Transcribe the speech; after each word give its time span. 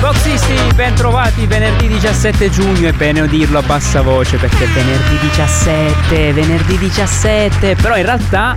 Boxisti, 0.00 0.54
ben 0.76 0.94
trovati 0.94 1.46
venerdì 1.46 1.88
17 1.88 2.50
giugno, 2.50 2.88
è 2.88 2.92
bene 2.92 3.26
dirlo 3.26 3.58
a 3.58 3.62
bassa 3.62 4.00
voce 4.00 4.36
perché 4.36 4.64
è 4.64 4.68
venerdì 4.68 5.18
17, 5.22 6.32
venerdì 6.32 6.78
17, 6.78 7.74
però 7.74 7.96
in 7.96 8.04
realtà 8.04 8.56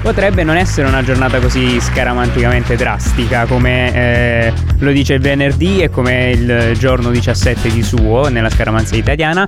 potrebbe 0.00 0.44
non 0.44 0.56
essere 0.56 0.88
una 0.88 1.02
giornata 1.02 1.40
così 1.40 1.78
scaramanticamente 1.80 2.76
drastica 2.76 3.46
come 3.46 3.92
eh, 3.92 4.52
lo 4.78 4.90
dice 4.92 5.14
il 5.14 5.20
venerdì 5.20 5.80
e 5.80 5.90
come 5.90 6.30
il 6.30 6.76
giorno 6.78 7.10
17 7.10 7.70
di 7.70 7.82
suo 7.82 8.28
nella 8.28 8.48
scaramanzia 8.48 8.96
italiana 8.96 9.46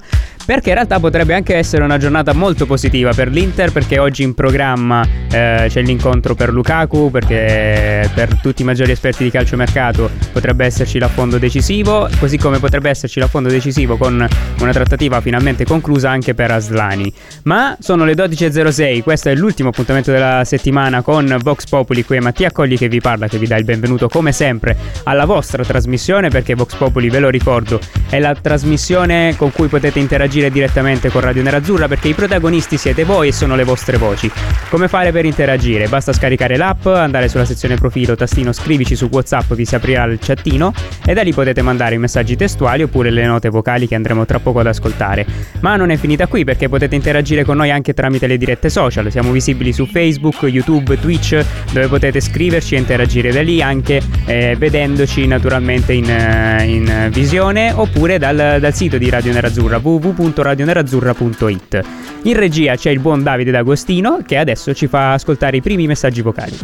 perché 0.51 0.71
in 0.71 0.75
realtà 0.75 0.99
potrebbe 0.99 1.33
anche 1.33 1.55
essere 1.55 1.85
una 1.85 1.97
giornata 1.97 2.33
molto 2.33 2.67
positiva 2.67 3.13
per 3.13 3.29
l'Inter 3.29 3.71
perché 3.71 4.01
oggi 4.01 4.25
in 4.25 4.35
programma 4.35 5.07
eh, 5.31 5.67
c'è 5.69 5.81
l'incontro 5.81 6.35
per 6.35 6.51
Lukaku 6.51 7.09
perché 7.09 8.11
per 8.13 8.35
tutti 8.43 8.63
i 8.63 8.65
maggiori 8.65 8.91
esperti 8.91 9.23
di 9.23 9.31
calciomercato 9.31 10.11
potrebbe 10.33 10.65
esserci 10.65 10.99
l'affondo 10.99 11.39
decisivo 11.39 12.09
così 12.19 12.37
come 12.37 12.59
potrebbe 12.59 12.91
esserci 12.91 13.21
l'affondo 13.21 13.49
decisivo 13.49 13.97
con 13.97 14.27
una 14.59 14.73
trattativa 14.73 15.21
finalmente 15.21 15.65
conclusa 15.65 16.11
anche 16.11 16.35
per 16.35 16.51
Aslani. 16.51 17.13
Ma 17.45 17.77
sono 17.79 18.05
le 18.05 18.15
12.06 18.15 19.02
questo 19.05 19.29
è 19.29 19.37
l'ultimo 19.37 19.69
appuntamento 19.69 20.11
della 20.11 20.43
settimana 20.45 21.01
con 21.02 21.33
Vox 21.41 21.67
Populi 21.69 22.05
qui 22.05 22.17
è 22.17 22.21
Mattia 22.21 22.51
Colli 22.51 22.77
che 22.77 22.89
vi 22.89 23.01
parla 23.01 23.29
che 23.29 23.39
vi 23.39 23.46
dà 23.46 23.57
il 23.57 23.65
benvenuto 23.65 24.09
come 24.09 24.33
sempre 24.33 24.77
alla 25.05 25.27
vostra 25.27 25.63
trasmissione 25.63 26.29
perché 26.29 26.57
Vox 26.57 26.74
Populi 26.74 27.09
ve 27.09 27.21
lo 27.21 27.29
ricordo 27.29 27.79
è 28.09 28.19
la 28.19 28.35
trasmissione 28.35 29.37
con 29.37 29.52
cui 29.52 29.69
potete 29.69 30.01
interagire 30.01 30.40
interagire 30.41 30.51
direttamente 30.51 31.10
con 31.10 31.21
Radio 31.21 31.43
Nerazzurra 31.43 31.87
perché 31.87 32.09
i 32.09 32.15
protagonisti 32.15 32.77
siete 32.77 33.05
voi 33.05 33.29
e 33.29 33.33
sono 33.33 33.55
le 33.57 33.65
vostre 33.65 33.99
voci. 33.99 34.30
Come 34.71 34.88
fare 34.88 35.13
per 35.13 35.24
interagire? 35.24 35.87
Basta 35.88 36.13
scaricare 36.13 36.57
l'app, 36.57 36.87
andare 36.87 37.29
sulla 37.29 37.45
sezione 37.45 37.77
profilo, 37.77 38.15
tastino 38.15 38.52
scrivici 38.52 38.96
su 38.96 39.09
WhatsApp, 39.11 39.52
vi 39.52 39.65
si 39.65 39.74
aprirà 39.74 40.05
il 40.05 40.18
chattino 40.21 40.73
e 41.05 41.13
da 41.13 41.23
lì 41.23 41.33
potete 41.33 41.63
mandare 41.63 41.96
i 41.96 41.99
messaggi 41.99 42.37
testuali 42.37 42.83
oppure 42.83 43.11
le 43.11 43.27
note 43.27 43.49
vocali 43.51 43.87
che 43.87 43.95
andremo 43.95 44.24
tra 44.24 44.38
poco 44.38 44.61
ad 44.61 44.66
ascoltare. 44.66 45.27
Ma 45.61 45.77
non 45.77 45.91
è 45.91 45.96
finita 45.96 46.27
qui 46.27 46.45
perché 46.45 46.68
potete 46.68 46.95
interagire 46.95 47.45
con 47.45 47.57
noi 47.57 47.71
anche 47.71 47.93
tramite 47.93 48.27
le 48.27 48.38
dirette 48.38 48.71
social. 48.71 49.11
Siamo 49.11 49.33
visibili 49.33 49.73
su 49.73 49.87
Facebook, 49.87 50.43
YouTube, 50.43 50.99
Twitch, 50.99 51.45
dove 51.73 51.88
potete 51.88 52.21
scriverci 52.21 52.74
e 52.74 52.79
interagire 52.79 53.30
da 53.30 53.43
lì 53.43 53.61
anche 53.61 54.01
eh, 54.27 54.57
vedendoci 54.59 55.27
naturalmente 55.27 55.93
in, 55.93 56.09
eh, 56.09 56.65
in 56.65 57.09
visione 57.11 57.73
oppure 57.73 58.18
dal, 58.18 58.59
dal 58.61 58.74
sito 58.74 58.96
di 58.96 59.11
Radio 59.11 59.33
Nerazzurra 59.33 59.79
www 59.83 60.30
www.radionerazzurra.it. 60.31 61.85
In 62.23 62.37
regia 62.37 62.77
c'è 62.77 62.91
il 62.91 63.01
buon 63.01 63.23
Davide 63.23 63.51
D'Agostino 63.51 64.21
che 64.27 64.37
adesso 64.37 64.73
ci 64.75 64.87
fa 64.87 65.12
ascoltare 65.12 65.56
i 65.56 65.61
primi 65.61 65.87
messaggi 65.87 66.23
vocali. 66.23 66.59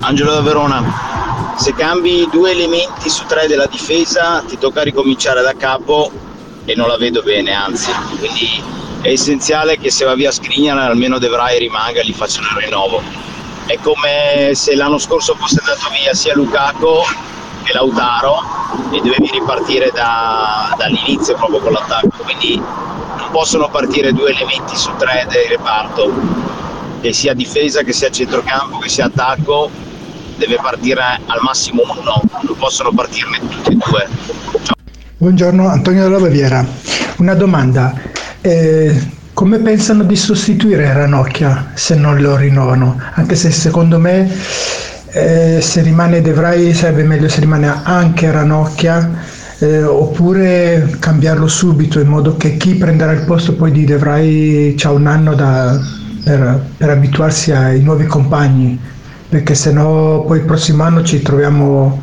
Angelo 0.00 0.32
da 0.32 0.40
Verona, 0.40 1.54
se 1.56 1.74
cambi 1.74 2.28
due 2.30 2.50
elementi 2.50 3.08
su 3.08 3.24
tre 3.26 3.46
della 3.46 3.66
difesa 3.66 4.42
ti 4.46 4.58
tocca 4.58 4.82
ricominciare 4.82 5.42
da 5.42 5.54
capo 5.56 6.10
e 6.64 6.74
non 6.74 6.88
la 6.88 6.96
vedo 6.96 7.22
bene, 7.22 7.52
anzi, 7.52 7.90
quindi 8.18 8.62
è 9.00 9.08
essenziale 9.08 9.78
che 9.78 9.90
se 9.90 10.04
va 10.04 10.14
via 10.14 10.30
Skriniar 10.30 10.78
almeno 10.78 11.18
De 11.18 11.28
Vrij 11.28 11.58
rimanga 11.58 12.00
e 12.00 12.04
gli 12.04 12.12
facciano 12.12 12.48
il 12.48 12.64
rinnovo. 12.64 13.02
È 13.66 13.76
come 13.80 14.50
se 14.54 14.76
l'anno 14.76 14.98
scorso 14.98 15.34
fosse 15.34 15.58
andato 15.60 15.90
via 16.00 16.14
sia 16.14 16.34
Lukaku 16.34 17.02
che 17.66 17.72
Lautaro 17.72 18.36
e 18.92 18.98
dovevi 18.98 19.28
ripartire 19.32 19.90
da, 19.92 20.72
dall'inizio 20.78 21.34
proprio 21.34 21.58
con 21.58 21.72
l'attacco, 21.72 22.22
quindi 22.22 22.56
non 22.56 23.28
possono 23.32 23.68
partire 23.68 24.12
due 24.12 24.30
elementi 24.30 24.76
su 24.76 24.90
tre 24.96 25.26
del 25.28 25.48
reparto, 25.48 26.12
che 27.00 27.12
sia 27.12 27.34
difesa, 27.34 27.82
che 27.82 27.92
sia 27.92 28.08
centrocampo, 28.08 28.78
che 28.78 28.88
sia 28.88 29.06
attacco, 29.06 29.68
deve 30.36 30.58
partire 30.62 31.02
al 31.02 31.40
massimo 31.42 31.82
uno, 31.82 32.22
non 32.42 32.56
possono 32.56 32.92
partirne 32.92 33.40
tutti 33.40 33.72
e 33.72 33.74
due. 33.74 34.08
Ciao. 34.62 34.76
Buongiorno 35.16 35.68
Antonio 35.68 36.04
della 36.04 36.18
Baviera, 36.18 36.64
una 37.16 37.34
domanda. 37.34 37.92
Eh, 38.42 39.14
come 39.32 39.58
pensano 39.58 40.04
di 40.04 40.16
sostituire 40.16 40.92
Ranocchia 40.92 41.72
se 41.74 41.96
non 41.96 42.20
lo 42.20 42.36
rinnovano? 42.36 43.00
Anche 43.14 43.34
se 43.34 43.50
secondo 43.50 43.98
me 43.98 44.30
eh, 45.16 45.60
se 45.62 45.80
rimane 45.80 46.20
De 46.20 46.32
Vrij 46.32 46.74
sarebbe 46.74 47.02
meglio 47.02 47.26
se 47.28 47.40
rimane 47.40 47.72
anche 47.84 48.30
Ranocchia 48.30 49.10
eh, 49.58 49.82
oppure 49.82 50.96
cambiarlo 50.98 51.48
subito 51.48 51.98
in 52.00 52.08
modo 52.08 52.36
che 52.36 52.58
chi 52.58 52.74
prenderà 52.74 53.12
il 53.12 53.24
posto 53.24 53.54
poi 53.54 53.72
di 53.72 53.86
De 53.86 53.96
Vrij 53.96 54.84
ha 54.84 54.92
un 54.92 55.06
anno 55.06 55.34
da, 55.34 55.80
per, 56.22 56.60
per, 56.76 56.90
abituarsi 56.90 57.50
ai 57.52 57.80
nuovi 57.80 58.04
compagni 58.04 58.78
perché 59.26 59.54
se 59.54 59.72
no 59.72 60.22
poi 60.26 60.40
il 60.40 60.44
prossimo 60.44 60.82
anno 60.82 61.02
ci 61.02 61.22
troviamo 61.22 62.02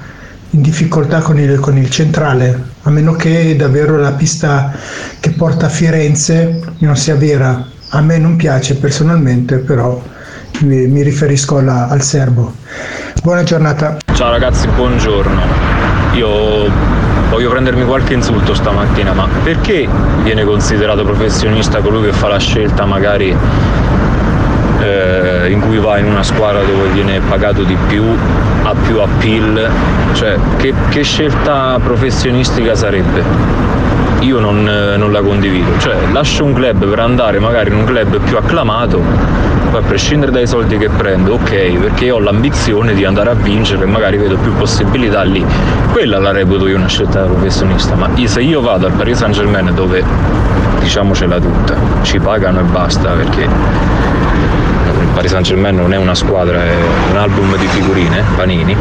in 0.49 0.61
difficoltà 0.63 1.19
con 1.21 1.37
il, 1.37 1.59
con 1.59 1.77
il 1.77 1.91
centrale 1.91 2.71
a 2.81 2.89
meno 2.89 3.13
che 3.13 3.55
davvero 3.55 3.97
la 3.97 4.13
pista 4.13 4.73
che 5.19 5.29
porta 5.29 5.67
a 5.67 5.69
Firenze 5.69 6.61
non 6.79 6.97
sia 6.97 7.15
vera. 7.15 7.67
A 7.89 8.01
me 8.01 8.17
non 8.17 8.35
piace 8.35 8.75
personalmente 8.75 9.57
però 9.57 10.01
mi, 10.61 10.87
mi 10.87 11.01
riferisco 11.01 11.57
alla, 11.57 11.87
al 11.89 12.01
serbo. 12.01 12.53
Buona 13.21 13.43
giornata. 13.43 13.97
Ciao 14.13 14.31
ragazzi, 14.31 14.67
buongiorno. 14.67 15.41
Io 16.13 16.69
voglio 17.29 17.49
prendermi 17.49 17.85
qualche 17.85 18.13
insulto 18.13 18.53
stamattina, 18.53 19.13
ma 19.13 19.27
perché 19.43 19.87
viene 20.21 20.43
considerato 20.43 21.03
professionista 21.03 21.79
colui 21.79 22.03
che 22.03 22.13
fa 22.13 22.27
la 22.27 22.37
scelta 22.37 22.85
magari 22.85 23.35
eh, 24.79 25.49
in 25.49 25.59
cui 25.61 25.79
va 25.79 25.97
in 25.97 26.05
una 26.05 26.23
squadra 26.23 26.61
dove 26.61 26.89
viene 26.89 27.19
pagato 27.21 27.63
di 27.63 27.77
più, 27.87 28.03
ha 28.63 28.73
più 28.85 28.99
appeal? 28.99 29.69
Cioè, 30.13 30.37
che, 30.57 30.73
che 30.89 31.03
scelta 31.03 31.79
professionistica 31.83 32.75
sarebbe? 32.75 33.71
io 34.19 34.39
non, 34.39 34.63
non, 34.63 35.11
la 35.11 35.21
condivido. 35.21 35.77
Cioè, 35.79 35.95
lascio 36.13 36.45
un 36.45 36.53
club 36.53 36.85
per 36.87 36.99
andare 36.99 37.39
magari 37.39 37.71
in 37.71 37.75
un 37.75 37.83
club 37.83 38.19
più 38.19 38.37
acclamato 38.37 39.01
a 39.77 39.81
prescindere 39.81 40.31
dai 40.31 40.47
soldi 40.47 40.77
che 40.77 40.89
prendo, 40.89 41.33
ok, 41.33 41.77
perché 41.79 42.11
ho 42.11 42.19
l'ambizione 42.19 42.93
di 42.93 43.05
andare 43.05 43.31
a 43.31 43.33
vincere 43.33 43.83
e 43.83 43.85
magari 43.85 44.17
vedo 44.17 44.37
più 44.37 44.53
possibilità 44.53 45.23
lì. 45.23 45.45
Quella 45.91 46.19
la 46.19 46.31
reputo 46.31 46.67
io 46.67 46.77
una 46.77 46.87
scelta 46.87 47.21
da 47.21 47.27
professionista, 47.27 47.95
ma 47.95 48.09
se 48.25 48.41
io 48.41 48.61
vado 48.61 48.85
al 48.85 48.93
Paris 48.93 49.17
Saint 49.17 49.33
Germain 49.33 49.71
dove 49.73 50.03
diciamocela 50.79 51.39
tutta, 51.39 51.75
ci 52.01 52.19
pagano 52.19 52.59
e 52.59 52.63
basta 52.63 53.09
perché 53.11 53.41
il 53.41 53.49
Paris 55.13 55.31
Saint 55.31 55.45
Germain 55.45 55.75
non 55.75 55.93
è 55.93 55.97
una 55.97 56.15
squadra, 56.15 56.63
è 56.63 56.75
un 57.11 57.17
album 57.17 57.57
di 57.57 57.67
figurine, 57.67 58.23
panini 58.35 58.75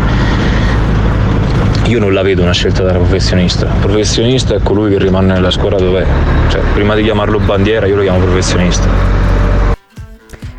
io 1.86 1.98
non 1.98 2.14
la 2.14 2.22
vedo 2.22 2.42
una 2.42 2.52
scelta 2.52 2.84
da 2.84 2.92
professionista. 2.92 3.66
Professionista 3.66 4.54
è 4.54 4.60
colui 4.62 4.90
che 4.90 4.98
rimane 4.98 5.34
nella 5.34 5.50
squadra 5.50 5.78
dov'è. 5.78 6.06
Cioè, 6.48 6.60
prima 6.72 6.94
di 6.94 7.02
chiamarlo 7.02 7.38
bandiera, 7.38 7.86
io 7.86 7.96
lo 7.96 8.02
chiamo 8.02 8.18
professionista. 8.18 9.21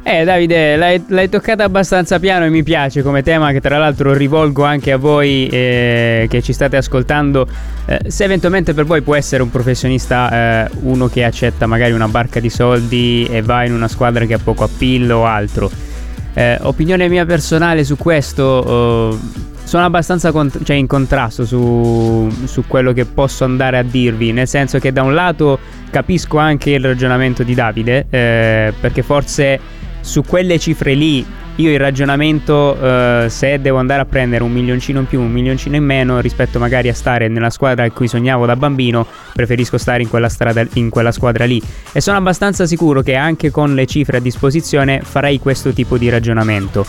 Eh 0.06 0.26
Davide, 0.26 0.76
l'hai, 0.76 1.02
l'hai, 1.08 1.30
toccata 1.30 1.64
abbastanza 1.64 2.20
piano 2.20 2.44
e 2.44 2.50
mi 2.50 2.62
piace 2.62 3.02
come 3.02 3.24
tema 3.24 3.54
che 3.54 3.62
tra 3.62 3.78
l'altro 3.78 4.14
rivolgo 4.14 4.66
anche 4.66 4.92
a 4.92 4.98
voi 4.98 5.48
eh, 5.48 6.28
che 6.30 6.42
ci 6.42 6.52
state 6.52 6.76
ascoltando. 6.76 7.48
Eh, 7.86 8.02
se 8.08 8.26
eventualmente 8.26 8.74
per 8.74 8.84
voi 8.84 9.02
può 9.02 9.16
essere 9.16 9.42
un 9.44 9.50
professionista 9.50 10.66
eh, 10.66 10.70
uno 10.82 11.08
che 11.08 11.24
accetta 11.24 11.68
magari 11.68 11.94
una 11.94 12.10
barca 12.10 12.42
di 12.42 12.50
soldi 12.50 13.26
e 13.32 13.42
va 13.42 13.64
in 13.64 13.74
una 13.74 13.88
squadra 13.88 14.26
che 14.26 14.34
ha 14.34 14.40
poco 14.44 14.66
appillo 14.66 15.20
o 15.20 15.26
altro. 15.26 15.72
Eh, 16.34 16.58
opinione 16.64 17.08
mia 17.08 17.26
personale 17.26 17.86
su 17.86 17.96
questo, 17.96 18.44
oh, 18.44 19.20
sono 19.64 19.86
abbastanza 19.86 20.32
cont- 20.34 20.64
cioè 20.64 20.76
in 20.76 20.88
contrasto 20.88 21.46
su, 21.46 22.30
su 22.44 22.66
quello 22.68 22.92
che 22.92 23.06
posso 23.06 23.46
andare 23.46 23.78
a 23.78 23.84
dirvi, 23.84 24.34
nel 24.34 24.50
senso 24.50 24.80
che 24.80 24.92
da 24.92 25.02
un 25.02 25.14
lato 25.14 25.60
capisco 25.90 26.40
anche 26.40 26.72
il 26.72 26.84
ragionamento 26.84 27.44
di 27.44 27.54
Davide, 27.54 28.06
eh, 28.10 28.74
perché 28.80 29.02
forse 29.02 29.60
su 30.04 30.24
quelle 30.24 30.60
cifre 30.60 30.94
lì 30.94 31.26
io 31.58 31.72
il 31.72 31.78
ragionamento 31.78 32.76
uh, 32.80 33.28
se 33.28 33.62
devo 33.62 33.78
andare 33.78 34.02
a 34.02 34.06
prendere 34.06 34.44
un 34.44 34.52
milioncino 34.52 35.02
in 35.02 35.06
più, 35.06 35.22
un 35.22 35.32
milioncino 35.32 35.76
in 35.76 35.84
meno 35.84 36.20
rispetto 36.20 36.58
magari 36.58 36.90
a 36.90 36.96
stare 36.96 37.28
nella 37.28 37.52
squadra 37.52 37.86
a 37.86 37.92
cui 37.92 38.08
sognavo 38.08 38.48
da 38.48 38.56
bambino, 38.56 39.06
preferisco 39.34 39.78
stare 39.78 40.02
in 40.02 40.10
quella, 40.10 40.30
strada, 40.30 40.66
in 40.74 40.90
quella 40.90 41.12
squadra 41.12 41.46
lì. 41.46 41.62
E 41.92 42.02
sono 42.02 42.18
abbastanza 42.18 42.66
sicuro 42.66 43.04
che 43.04 43.14
anche 43.14 43.52
con 43.52 43.76
le 43.76 43.86
cifre 43.86 44.18
a 44.18 44.20
disposizione 44.20 45.02
farei 45.04 45.38
questo 45.38 45.72
tipo 45.74 45.96
di 46.00 46.10
ragionamento. 46.10 46.86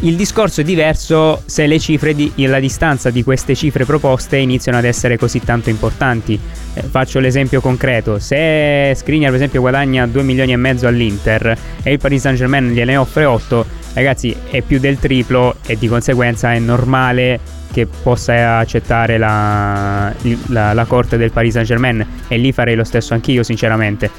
Il 0.00 0.14
discorso 0.16 0.60
è 0.60 0.64
diverso 0.64 1.42
se 1.46 1.66
le 1.66 1.78
cifre 1.78 2.14
di, 2.14 2.30
la 2.36 2.60
distanza 2.60 3.10
di 3.10 3.22
queste 3.22 3.54
cifre 3.54 3.84
proposte 3.84 4.36
iniziano 4.36 4.78
ad 4.78 4.84
essere 4.84 5.16
così 5.16 5.40
tanto 5.40 5.70
importanti. 5.70 6.38
Eh, 6.74 6.82
faccio 6.82 7.18
l'esempio 7.18 7.60
concreto: 7.60 8.18
se 8.18 8.92
Skriniar, 8.94 9.30
per 9.30 9.38
esempio, 9.38 9.60
guadagna 9.60 10.06
2 10.06 10.22
milioni 10.22 10.52
e 10.52 10.56
mezzo 10.56 10.86
all'Inter 10.86 11.56
e 11.82 11.92
il 11.92 11.98
Paris 11.98 12.20
Saint 12.20 12.36
Germain 12.36 12.72
gliene 12.72 12.96
offre 12.96 13.24
8, 13.24 13.66
ragazzi, 13.94 14.36
è 14.50 14.60
più 14.60 14.78
del 14.78 14.98
triplo 14.98 15.56
e 15.64 15.76
di 15.78 15.88
conseguenza 15.88 16.52
è 16.52 16.58
normale 16.58 17.40
che 17.76 17.86
possa 17.86 18.56
accettare 18.56 19.18
la, 19.18 20.10
la, 20.46 20.72
la, 20.72 20.84
corte 20.86 21.18
del 21.18 21.30
Paris 21.30 21.52
Saint 21.52 21.68
Germain 21.68 22.06
e 22.26 22.38
lì 22.38 22.50
farei 22.50 22.74
lo 22.74 22.84
stesso 22.84 23.12
anch'io 23.12 23.42
sinceramente. 23.42 24.10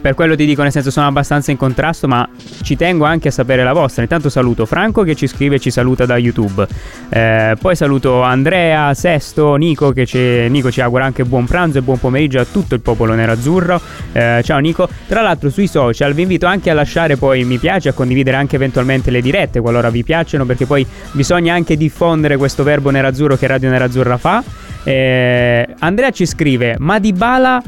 Per 0.00 0.14
quello 0.14 0.34
ti 0.34 0.44
dico 0.44 0.62
nel 0.62 0.72
senso 0.72 0.90
sono 0.90 1.06
abbastanza 1.06 1.52
in 1.52 1.56
contrasto 1.56 2.08
ma 2.08 2.28
ci 2.62 2.74
tengo 2.74 3.04
anche 3.04 3.28
a 3.28 3.30
sapere 3.30 3.62
la 3.62 3.72
vostra. 3.72 4.02
Intanto 4.02 4.28
saluto 4.28 4.66
Franco 4.66 5.04
che 5.04 5.14
ci 5.14 5.28
scrive 5.28 5.56
e 5.56 5.58
ci 5.60 5.70
saluta 5.70 6.04
da 6.04 6.16
YouTube. 6.16 6.66
Eh, 7.10 7.54
poi 7.60 7.76
saluto 7.76 8.22
Andrea, 8.22 8.92
Sesto, 8.94 9.54
Nico 9.54 9.92
che 9.92 10.04
ci, 10.04 10.48
Nico 10.48 10.72
ci 10.72 10.80
augura 10.80 11.04
anche 11.04 11.24
buon 11.24 11.46
pranzo 11.46 11.78
e 11.78 11.82
buon 11.82 12.00
pomeriggio 12.00 12.40
a 12.40 12.44
tutto 12.44 12.74
il 12.74 12.80
popolo 12.80 13.14
nerazzurro. 13.14 13.80
Eh, 14.10 14.40
ciao 14.42 14.58
Nico. 14.58 14.88
Tra 15.06 15.22
l'altro 15.22 15.48
sui 15.48 15.68
social 15.68 16.12
vi 16.12 16.22
invito 16.22 16.46
anche 16.46 16.70
a 16.70 16.74
lasciare 16.74 17.16
poi 17.16 17.44
mi 17.44 17.58
piace 17.58 17.90
a 17.90 17.92
condividere 17.92 18.36
anche 18.36 18.56
eventualmente 18.56 19.12
le 19.12 19.20
dirette 19.20 19.60
qualora 19.60 19.90
vi 19.90 20.02
piacciono 20.02 20.44
perché 20.44 20.66
poi 20.66 20.84
bisogna 21.12 21.54
anche 21.54 21.76
diffondere 21.76 22.36
questo 22.36 22.64
verbo 22.64 22.78
nerazzurro 22.88 23.36
che 23.36 23.46
Radio 23.46 23.68
Nerazzurra 23.68 24.16
fa. 24.16 24.42
Eh, 24.82 25.68
Andrea 25.80 26.10
ci 26.10 26.24
scrive: 26.24 26.76
Ma 26.78 26.98
di 26.98 27.12
Bala. 27.12 27.62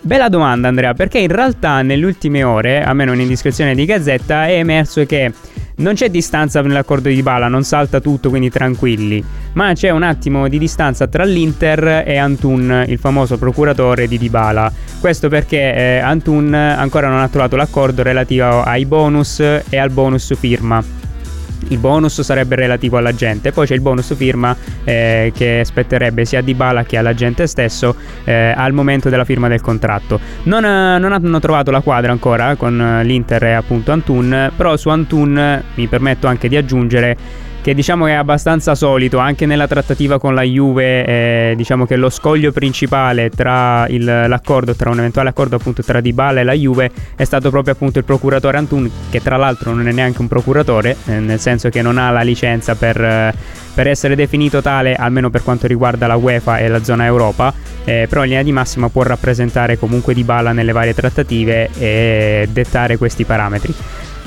Bella 0.00 0.28
domanda, 0.28 0.68
Andrea, 0.68 0.92
perché 0.92 1.18
in 1.18 1.28
realtà 1.28 1.80
nelle 1.80 2.04
ultime 2.04 2.42
ore, 2.42 2.82
a 2.82 2.92
meno 2.92 3.12
un'indiscrezione 3.12 3.74
di 3.74 3.86
Gazzetta, 3.86 4.46
è 4.46 4.58
emerso 4.58 5.06
che 5.06 5.32
non 5.76 5.94
c'è 5.94 6.10
distanza 6.10 6.60
nell'accordo 6.60 7.08
di 7.08 7.22
Bala, 7.22 7.48
non 7.48 7.64
salta 7.64 8.00
tutto, 8.00 8.28
quindi 8.28 8.50
tranquilli. 8.50 9.24
Ma 9.54 9.72
c'è 9.72 9.90
un 9.90 10.02
attimo 10.02 10.46
di 10.48 10.58
distanza 10.58 11.06
tra 11.06 11.24
l'Inter 11.24 12.04
e 12.06 12.16
Antun, 12.16 12.84
il 12.86 12.98
famoso 12.98 13.38
procuratore 13.38 14.06
di 14.06 14.18
Dybala. 14.18 14.70
Questo 15.00 15.28
perché 15.28 15.74
eh, 15.74 15.98
Antun 15.98 16.52
ancora 16.52 17.08
non 17.08 17.20
ha 17.20 17.28
trovato 17.28 17.56
l'accordo 17.56 18.02
relativo 18.02 18.62
ai 18.62 18.84
bonus 18.84 19.40
e 19.40 19.76
al 19.76 19.90
bonus 19.90 20.34
firma 20.36 21.03
il 21.68 21.78
bonus 21.78 22.20
sarebbe 22.20 22.56
relativo 22.56 22.96
alla 22.96 23.14
gente, 23.14 23.52
poi 23.52 23.66
c'è 23.66 23.74
il 23.74 23.80
bonus 23.80 24.14
firma 24.14 24.56
eh, 24.84 25.32
che 25.34 25.62
spetterebbe 25.64 26.24
sia 26.24 26.40
a 26.40 26.42
Dybala 26.42 26.84
che 26.84 26.96
alla 26.96 27.14
gente 27.14 27.46
stesso 27.46 27.94
eh, 28.24 28.52
al 28.56 28.72
momento 28.72 29.08
della 29.08 29.24
firma 29.24 29.48
del 29.48 29.60
contratto. 29.60 30.20
Non, 30.44 30.64
eh, 30.64 30.98
non, 30.98 31.12
hanno 31.12 31.40
trovato 31.40 31.70
la 31.70 31.80
quadra 31.80 32.12
ancora 32.12 32.54
con 32.56 33.00
l'Inter 33.02 33.44
e 33.44 33.52
appunto 33.52 33.92
Antun, 33.92 34.52
però 34.56 34.76
su 34.76 34.88
Antun 34.88 35.62
mi 35.74 35.86
permetto 35.86 36.26
anche 36.26 36.48
di 36.48 36.56
aggiungere 36.56 37.16
che 37.64 37.72
diciamo 37.72 38.04
che 38.04 38.10
è 38.10 38.16
abbastanza 38.16 38.74
solito 38.74 39.16
anche 39.16 39.46
nella 39.46 39.66
trattativa 39.66 40.18
con 40.18 40.34
la 40.34 40.42
Juve 40.42 41.06
eh, 41.06 41.54
diciamo 41.56 41.86
che 41.86 41.96
lo 41.96 42.10
scoglio 42.10 42.52
principale 42.52 43.30
tra 43.30 43.86
il, 43.88 44.04
l'accordo 44.04 44.74
tra 44.74 44.90
un 44.90 44.98
eventuale 44.98 45.30
accordo 45.30 45.56
appunto 45.56 45.82
tra 45.82 46.02
Dybala 46.02 46.40
e 46.40 46.44
la 46.44 46.52
Juve 46.52 46.90
è 47.16 47.24
stato 47.24 47.48
proprio 47.48 47.72
appunto 47.72 47.98
il 47.98 48.04
procuratore 48.04 48.58
Antun 48.58 48.90
che 49.08 49.22
tra 49.22 49.38
l'altro 49.38 49.72
non 49.72 49.88
è 49.88 49.92
neanche 49.92 50.20
un 50.20 50.28
procuratore 50.28 50.94
eh, 51.06 51.20
nel 51.20 51.40
senso 51.40 51.70
che 51.70 51.80
non 51.80 51.96
ha 51.96 52.10
la 52.10 52.20
licenza 52.20 52.74
per, 52.74 53.02
eh, 53.02 53.34
per, 53.72 53.86
essere 53.86 54.14
definito 54.14 54.60
tale 54.60 54.94
almeno 54.94 55.30
per 55.30 55.42
quanto 55.42 55.66
riguarda 55.66 56.06
la 56.06 56.16
UEFA 56.16 56.58
e 56.58 56.68
la 56.68 56.84
zona 56.84 57.06
Europa 57.06 57.50
eh, 57.86 58.04
però 58.10 58.24
in 58.24 58.28
linea 58.28 58.44
di 58.44 58.52
massima 58.52 58.90
può 58.90 59.04
rappresentare 59.04 59.78
comunque 59.78 60.12
Dybala 60.12 60.52
nelle 60.52 60.72
varie 60.72 60.92
trattative 60.92 61.70
e 61.78 62.46
dettare 62.52 62.98
questi 62.98 63.24
parametri 63.24 63.74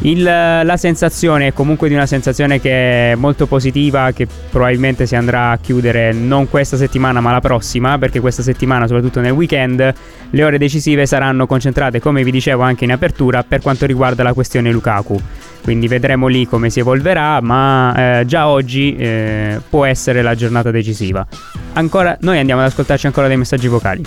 il, 0.02 0.22
la 0.22 0.78
sensazione 0.78 1.48
è 1.48 1.54
comunque 1.54 1.88
di 1.88 1.96
una 1.96 2.06
sensazione 2.06 2.62
che 2.62 3.12
è 3.12 3.16
molto 3.16 3.48
positiva, 3.48 4.12
che 4.12 4.28
probabilmente 4.50 5.06
si 5.08 5.16
andrà 5.16 5.52
a 5.52 5.58
chiudere 5.58 6.14
non 6.14 6.50
questa 6.50 6.78
settimana 6.78 7.20
ma 7.20 7.32
la 7.32 7.42
prossima, 7.42 7.98
perché 7.98 8.20
questa 8.20 8.44
settimana, 8.44 8.86
soprattutto 8.86 9.22
nel 9.22 9.32
weekend, 9.32 9.94
le 10.30 10.44
ore 10.44 10.58
decisive 10.58 11.06
saranno 11.06 11.48
concentrate, 11.48 12.00
come 12.00 12.24
vi 12.24 12.32
dicevo 12.32 12.62
anche 12.62 12.84
in 12.84 12.92
apertura, 12.92 13.44
per 13.44 13.62
quanto 13.62 13.86
riguarda 13.86 14.22
la 14.22 14.34
questione 14.34 14.72
Lukaku. 14.72 15.20
Quindi 15.64 15.88
vedremo 15.88 16.28
lì 16.28 16.46
come 16.46 16.70
si 16.70 16.80
evolverà, 16.80 17.42
ma 17.42 18.20
eh, 18.20 18.26
già 18.26 18.48
oggi 18.48 18.96
eh, 18.96 19.60
può 19.68 19.84
essere 19.84 20.22
la 20.22 20.36
giornata 20.36 20.72
decisiva. 20.72 21.26
Ancora, 21.74 22.16
noi 22.22 22.38
andiamo 22.38 22.62
ad 22.62 22.68
ascoltarci 22.68 23.08
ancora 23.08 23.28
dei 23.28 23.38
messaggi 23.38 23.68
vocali. 23.68 24.06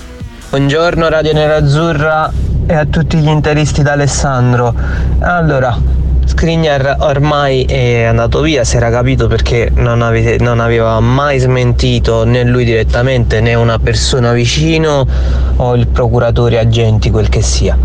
Buongiorno 0.50 1.08
Radio 1.08 1.32
Nerazzurra 1.32 2.29
e 2.67 2.75
a 2.75 2.85
tutti 2.85 3.17
gli 3.19 3.29
interisti 3.29 3.85
da 3.85 3.93
Alessandro. 3.93 4.75
Allora, 5.20 5.79
Skriniar 6.25 6.97
ormai 6.99 7.62
è 7.62 8.02
andato 8.02 8.41
via, 8.41 8.64
si 8.64 8.76
era 8.76 8.91
capito 8.91 9.29
perché 9.29 9.70
non, 9.73 10.02
avete, 10.02 10.43
non, 10.43 10.58
aveva 10.58 10.99
mai 10.99 11.38
smentito 11.38 12.25
né 12.25 12.43
lui 12.43 12.64
direttamente 12.64 13.41
né 13.41 13.55
una 13.55 13.79
persona 13.79 14.32
vicino 14.32 15.06
o 15.55 15.76
il 15.76 15.87
procuratore 15.87 16.58
agenti, 16.58 17.12
quel 17.12 17.29
che 17.29 17.43
sia. 17.43 17.79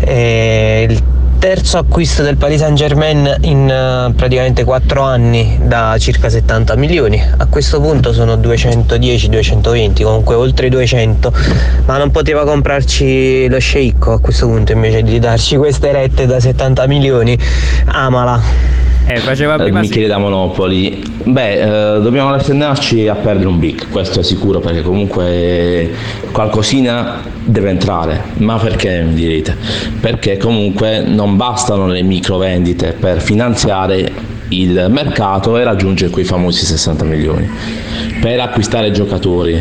E 0.00 0.86
il 0.90 1.02
terzo 1.40 1.78
acquisto 1.78 2.22
del 2.22 2.36
Paris 2.36 2.60
Saint 2.60 2.76
Germain 2.76 3.38
in 3.40 3.62
uh, 3.62 4.14
praticamente 4.14 4.62
4 4.62 5.00
anni 5.00 5.58
da 5.62 5.96
circa 5.98 6.28
70 6.28 6.76
milioni. 6.76 7.18
A 7.38 7.46
questo 7.46 7.80
punto 7.80 8.12
sono 8.12 8.34
210-220, 8.34 10.02
comunque 10.02 10.34
oltre 10.34 10.68
200, 10.68 11.32
ma 11.86 11.96
non 11.96 12.10
poteva 12.10 12.44
comprarci 12.44 13.48
lo 13.48 13.58
sceicco 13.58 14.12
a 14.12 14.20
questo 14.20 14.48
punto 14.48 14.72
invece 14.72 15.02
di 15.02 15.18
darci 15.18 15.56
queste 15.56 15.90
rette 15.92 16.26
da 16.26 16.38
70 16.38 16.86
milioni. 16.86 17.38
Amala. 17.86 18.89
Eh, 19.06 19.16
faceva 19.18 19.56
prima 19.56 19.78
eh, 19.78 19.82
Michele 19.82 20.02
sì. 20.02 20.08
da 20.08 20.18
Monopoli. 20.18 21.02
Beh, 21.24 21.96
eh, 21.96 22.00
dobbiamo 22.00 22.30
rassegnarci 22.30 23.08
a 23.08 23.14
perdere 23.14 23.48
un 23.48 23.58
big, 23.58 23.88
questo 23.88 24.20
è 24.20 24.22
sicuro, 24.22 24.60
perché 24.60 24.82
comunque 24.82 25.90
qualcosina 26.32 27.20
deve 27.44 27.70
entrare. 27.70 28.22
Ma 28.38 28.56
perché 28.56 29.02
mi 29.02 29.14
direte? 29.14 29.56
Perché 30.00 30.36
comunque 30.36 31.00
non 31.00 31.36
bastano 31.36 31.86
le 31.86 32.02
micro 32.02 32.36
vendite 32.36 32.92
per 32.92 33.20
finanziare 33.20 34.38
il 34.50 34.86
mercato 34.90 35.56
e 35.58 35.64
raggiungere 35.64 36.10
quei 36.10 36.24
famosi 36.24 36.64
60 36.64 37.04
milioni. 37.04 37.48
Per 38.20 38.38
acquistare 38.40 38.90
giocatori 38.90 39.58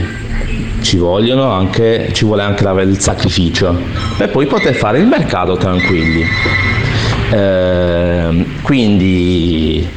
ci, 0.82 0.98
vogliono 0.98 1.52
anche, 1.52 2.10
ci 2.14 2.26
vuole 2.26 2.44
anche 2.44 2.64
il 2.64 3.00
sacrificio 3.00 3.78
per 4.18 4.30
poi 4.30 4.46
poter 4.46 4.74
fare 4.76 5.00
il 5.00 5.08
mercato 5.08 5.58
tranquilli. 5.58 6.26
Eh, 7.32 8.46
quindi 8.62 9.88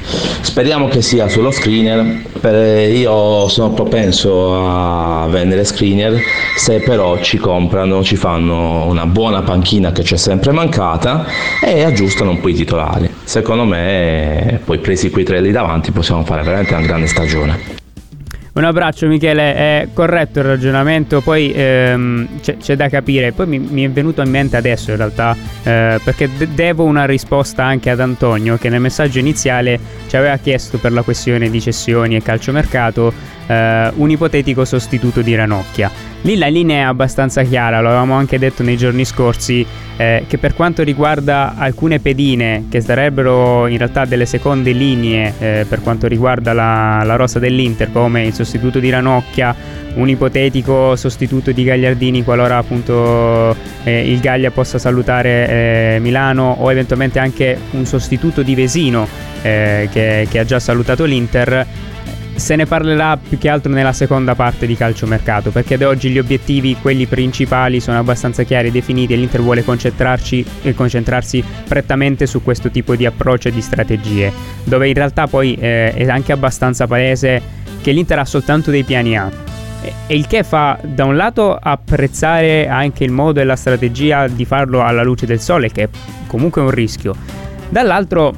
speriamo 0.40 0.88
che 0.88 1.02
sia 1.02 1.29
solo 1.29 1.50
screener. 1.50 2.31
Io 2.43 3.49
sono 3.49 3.70
propenso 3.70 4.67
a 4.67 5.26
vendere 5.29 5.64
screener 5.64 6.20
se 6.56 6.81
però 6.81 7.20
ci 7.20 7.38
comprano, 7.38 8.02
ci 8.02 8.16
fanno 8.16 8.87
una 8.87 9.06
buona 9.06 9.42
panchina 9.42 9.92
che 9.92 10.02
ci 10.02 10.14
è 10.14 10.16
sempre 10.16 10.50
mancata 10.50 11.25
e 11.64 11.85
aggiustano 11.85 12.30
un 12.30 12.40
po' 12.40 12.49
i 12.49 12.54
titolari. 12.54 13.09
Secondo 13.23 13.64
me, 13.64 14.61
poi 14.64 14.78
presi 14.78 15.11
quei 15.11 15.25
tre 15.25 15.40
lì 15.40 15.52
davanti, 15.52 15.92
possiamo 15.92 16.25
fare 16.25 16.42
veramente 16.42 16.75
una 16.75 16.83
grande 16.85 17.06
stagione. 17.06 17.81
Un 18.54 18.64
abbraccio 18.64 19.06
Michele, 19.06 19.54
è 19.54 19.88
corretto 19.94 20.40
il 20.40 20.44
ragionamento, 20.44 21.23
poi 21.23 21.50
ehm, 21.54 22.40
c'è, 22.42 22.59
c'è, 22.59 22.76
da 22.76 22.90
capire, 22.90 23.32
poi 23.32 23.47
mi, 23.47 23.59
mi, 23.59 23.82
è 23.85 23.88
venuto 23.88 24.21
in 24.21 24.28
mente 24.28 24.59
adesso 24.59 24.90
in 24.90 24.99
realtà, 24.99 25.35
eh, 25.62 25.99
perché 26.04 26.28
de- 26.37 26.52
devo 26.52 26.85
una 26.85 27.06
risposta 27.06 27.64
anche 27.64 27.88
ad 27.88 28.00
Antonio 28.00 28.59
che 28.59 28.68
nel 28.68 28.80
messaggio 28.80 29.18
iniziale 29.18 29.80
ci 30.06 30.18
aveva 30.18 30.37
chiesto 30.37 30.76
per 30.76 30.92
la 30.92 31.00
questione 31.00 31.49
di 31.49 31.62
cessioni 31.62 32.14
e 32.14 32.23
calciomercato 32.23 33.11
eh, 33.47 33.90
un 33.94 34.11
ipotetico 34.11 34.66
sostituto 34.66 35.23
di 35.23 35.35
Ranocchia. 35.35 36.12
Lì 36.25 36.37
la 36.37 36.47
linea 36.47 36.83
è 36.83 36.83
abbastanza 36.83 37.43
chiara, 37.43 37.81
lo 37.81 37.88
avevamo 37.88 38.14
anche 38.14 38.38
detto 38.38 38.62
nei 38.62 38.76
giorni 38.76 39.05
scorsi, 39.05 39.67
eh, 39.97 40.25
che 40.29 40.38
per 40.38 40.55
quanto 40.55 40.85
riguarda 40.85 41.55
alcune 41.57 41.99
pedine 41.99 42.67
che 42.71 42.81
sarebbero 42.81 43.67
in 43.67 43.76
realtà 43.76 44.05
delle 44.05 44.25
seconde 44.25 44.71
linee 44.71 45.35
eh, 45.38 45.67
per 45.69 45.83
quanto 45.83 46.07
riguarda 46.07 46.52
la, 46.52 47.02
la 47.05 47.17
rosa 47.17 47.41
dell'Inter, 47.41 47.91
come 47.91 48.25
il 48.25 48.35
sostituto 48.35 48.79
di 48.79 48.88
Ranocchia, 48.88 49.52
un 49.95 50.09
ipotetico 50.09 50.95
sostituto 50.95 51.50
di 51.50 51.64
Gagliardini 51.64 52.23
qualora 52.23 52.57
appunto 52.57 53.55
eh, 53.83 54.11
il 54.11 54.21
Gaglia 54.21 54.50
possa 54.50 54.79
salutare 54.79 55.49
eh, 55.49 55.99
Milano 56.00 56.57
o 56.61 56.71
eventualmente 56.71 57.19
anche 57.19 57.59
un 57.73 57.85
sostituto 57.85 58.43
di 58.43 58.55
Vesino 58.55 59.07
eh, 59.43 59.88
che, 59.93 60.26
che 60.31 60.38
ha 60.38 60.45
già 60.45 60.61
salutato 60.61 61.05
l'Inter 61.05 61.67
se 62.34 62.56
ne 62.56 62.66
parlerà 62.66 63.16
più 63.16 63.38
che 63.38 63.48
altro 63.48 63.70
nella 63.72 63.92
seconda 63.92 64.34
parte 64.34 64.66
di 64.66 64.76
calciomercato, 64.76 65.50
perché 65.50 65.74
ad 65.74 65.82
oggi 65.82 66.10
gli 66.10 66.18
obiettivi, 66.18 66.76
quelli 66.80 67.06
principali, 67.06 67.80
sono 67.80 67.98
abbastanza 67.98 68.42
chiari 68.42 68.68
e 68.68 68.70
definiti 68.70 69.12
e 69.12 69.16
l'Inter 69.16 69.42
vuole 69.42 69.64
concentrarsi, 69.64 70.44
prettamente 71.68 72.26
su 72.26 72.42
questo 72.42 72.70
tipo 72.70 72.96
di 72.96 73.06
approccio 73.06 73.48
e 73.48 73.52
di 73.52 73.60
strategie, 73.60 74.32
dove 74.64 74.88
in 74.88 74.94
realtà 74.94 75.26
poi 75.26 75.54
eh, 75.54 75.92
è 75.92 76.08
anche 76.08 76.32
abbastanza 76.32 76.86
palese 76.86 77.40
che 77.80 77.92
l'Inter 77.92 78.20
ha 78.20 78.24
soltanto 78.24 78.70
dei 78.70 78.84
piani 78.84 79.16
A. 79.16 79.30
E 80.06 80.14
il 80.16 80.26
che 80.28 80.44
fa 80.44 80.78
da 80.82 81.04
un 81.04 81.16
lato 81.16 81.58
apprezzare 81.60 82.68
anche 82.68 83.02
il 83.02 83.10
modo 83.10 83.40
e 83.40 83.44
la 83.44 83.56
strategia 83.56 84.28
di 84.28 84.44
farlo 84.44 84.82
alla 84.82 85.02
luce 85.02 85.26
del 85.26 85.40
sole, 85.40 85.70
che 85.70 85.82
è 85.82 85.88
comunque 86.28 86.62
un 86.62 86.70
rischio, 86.70 87.14
dall'altro 87.68 88.34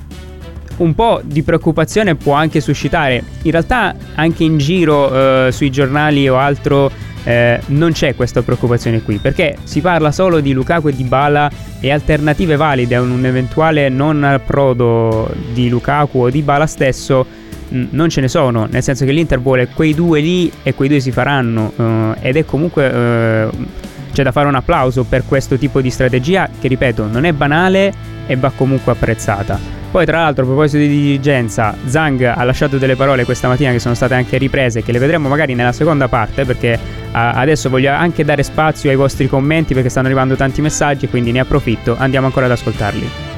un 0.78 0.94
po' 0.94 1.20
di 1.22 1.42
preoccupazione 1.42 2.14
può 2.14 2.34
anche 2.34 2.60
suscitare. 2.60 3.22
In 3.42 3.50
realtà 3.50 3.94
anche 4.14 4.44
in 4.44 4.58
giro 4.58 5.46
eh, 5.46 5.52
sui 5.52 5.70
giornali 5.70 6.28
o 6.28 6.36
altro 6.36 6.90
eh, 7.24 7.60
non 7.66 7.92
c'è 7.92 8.14
questa 8.14 8.42
preoccupazione 8.42 9.02
qui, 9.02 9.18
perché 9.18 9.56
si 9.64 9.80
parla 9.80 10.12
solo 10.12 10.40
di 10.40 10.52
Lukaku 10.52 10.88
e 10.88 10.94
di 10.94 11.04
Bala 11.04 11.50
e 11.80 11.90
alternative 11.90 12.56
valide 12.56 12.94
a 12.94 13.00
un 13.00 13.24
eventuale 13.24 13.88
non 13.88 14.22
approdo 14.24 15.30
di 15.52 15.68
Lukaku 15.68 16.18
o 16.18 16.30
di 16.30 16.42
Bala 16.42 16.66
stesso 16.66 17.42
non 17.68 18.08
ce 18.08 18.20
ne 18.20 18.28
sono, 18.28 18.68
nel 18.70 18.82
senso 18.82 19.04
che 19.04 19.10
l'Inter 19.10 19.40
vuole 19.40 19.68
quei 19.68 19.94
due 19.94 20.20
lì 20.20 20.52
e 20.62 20.74
quei 20.74 20.88
due 20.88 21.00
si 21.00 21.10
faranno 21.10 21.72
uh, 21.74 22.14
ed 22.20 22.36
è 22.36 22.44
comunque 22.44 22.86
uh, 22.86 23.66
c'è 24.12 24.22
da 24.22 24.30
fare 24.30 24.46
un 24.46 24.54
applauso 24.54 25.02
per 25.04 25.24
questo 25.26 25.56
tipo 25.56 25.80
di 25.80 25.90
strategia 25.90 26.48
che 26.60 26.68
ripeto 26.68 27.06
non 27.06 27.24
è 27.24 27.32
banale 27.32 27.92
e 28.26 28.36
va 28.36 28.52
comunque 28.54 28.92
apprezzata. 28.92 29.83
Poi, 29.94 30.04
tra 30.04 30.22
l'altro, 30.22 30.42
a 30.42 30.46
proposito 30.46 30.78
di 30.78 30.88
dirigenza, 30.88 31.72
Zhang 31.86 32.20
ha 32.24 32.42
lasciato 32.42 32.78
delle 32.78 32.96
parole 32.96 33.24
questa 33.24 33.46
mattina 33.46 33.70
che 33.70 33.78
sono 33.78 33.94
state 33.94 34.14
anche 34.14 34.38
riprese, 34.38 34.82
che 34.82 34.90
le 34.90 34.98
vedremo 34.98 35.28
magari 35.28 35.54
nella 35.54 35.70
seconda 35.70 36.08
parte, 36.08 36.44
perché 36.44 36.76
adesso 37.12 37.70
voglio 37.70 37.92
anche 37.92 38.24
dare 38.24 38.42
spazio 38.42 38.90
ai 38.90 38.96
vostri 38.96 39.28
commenti, 39.28 39.72
perché 39.72 39.88
stanno 39.88 40.06
arrivando 40.06 40.34
tanti 40.34 40.60
messaggi, 40.60 41.06
quindi 41.06 41.30
ne 41.30 41.38
approfitto. 41.38 41.94
Andiamo 41.96 42.26
ancora 42.26 42.46
ad 42.46 42.50
ascoltarli. 42.50 43.33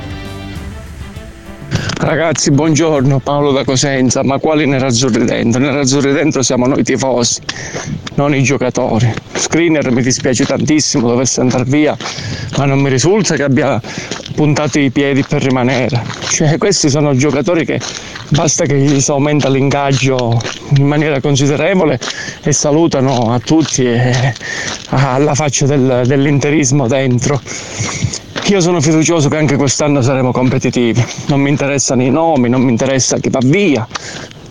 Ragazzi, 1.99 2.51
buongiorno, 2.51 3.21
Paolo 3.21 3.53
da 3.53 3.65
Cosenza, 3.65 4.23
ma 4.23 4.39
quali 4.39 4.67
nerazzurri 4.67 5.25
dentro? 5.25 5.61
Nerazzurri 5.61 6.13
dentro 6.13 6.43
siamo 6.43 6.67
noi 6.67 6.85
tifosi, 6.85 7.41
non 8.17 8.35
i 8.35 8.43
giocatori. 8.43 9.11
Screener 9.33 9.91
mi 9.91 10.03
dispiace 10.03 10.45
tantissimo, 10.45 11.09
dovesse 11.09 11.41
andare 11.41 11.65
via, 11.65 11.97
ma 12.59 12.67
non 12.67 12.81
mi 12.81 12.91
risulta 12.91 13.35
che 13.35 13.45
abbia 13.45 13.81
puntato 14.35 14.79
i 14.79 14.91
piedi 14.91 15.25
per 15.27 15.43
rimanere. 15.43 16.03
Cioè, 16.29 16.59
questi 16.59 16.91
sono 16.91 17.17
giocatori 17.17 17.65
che 17.65 17.81
basta 18.29 18.67
che 18.67 18.77
gli 18.77 19.01
si 19.01 19.11
aumenta 19.11 19.49
l'ingaggio 19.49 20.39
in 20.77 20.87
maniera 20.87 21.19
considerevole 21.21 21.99
e 22.43 22.53
salutano 22.53 23.33
a 23.33 23.39
tutti 23.39 23.85
e 23.85 24.35
alla 24.91 25.35
faccia 25.35 25.65
del, 25.65 26.03
dell'interismo 26.05 26.87
dentro. 26.87 27.41
Io 28.49 28.61
sono 28.61 28.81
fiducioso 28.81 29.29
che 29.29 29.37
anche 29.37 29.57
quest'anno 29.57 30.01
saremo 30.03 30.31
competitivi. 30.31 31.05
Non 31.27 31.41
mi 31.41 31.51
interessano 31.51 32.05
i 32.05 32.11
nomi, 32.11 32.49
non 32.49 32.63
mi 32.63 32.71
interessa 32.71 33.19
chi 33.19 33.29
va 33.29 33.41
via. 33.43 33.85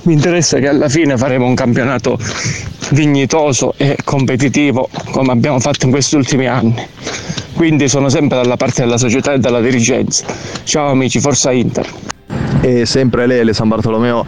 Mi 0.01 0.11
interessa 0.11 0.59
che 0.59 0.67
alla 0.67 0.89
fine 0.89 1.15
faremo 1.15 1.45
un 1.45 1.55
campionato 1.55 2.19
dignitoso 2.89 3.73
e 3.77 3.95
competitivo 4.03 4.89
come 5.11 5.31
abbiamo 5.31 5.61
fatto 5.61 5.85
in 5.85 5.91
questi 5.91 6.17
ultimi 6.17 6.45
anni. 6.45 6.85
Quindi 7.53 7.87
sono 7.87 8.09
sempre 8.09 8.41
dalla 8.41 8.57
parte 8.57 8.81
della 8.81 8.97
società 8.97 9.31
e 9.31 9.39
della 9.39 9.61
dirigenza. 9.61 10.25
Ciao 10.65 10.89
amici, 10.89 11.21
forza 11.21 11.53
Inter 11.53 11.87
e 12.61 12.85
sempre 12.85 13.27
Lele 13.27 13.53
San 13.53 13.67
Bartolomeo 13.67 14.25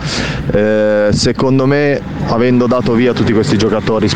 eh, 0.51 1.09
secondo 1.11 1.65
me 1.65 1.99
avendo 2.27 2.67
dato 2.67 2.93
via 2.93 3.13
tutti 3.13 3.33
questi 3.33 3.57
giocatori 3.57 4.07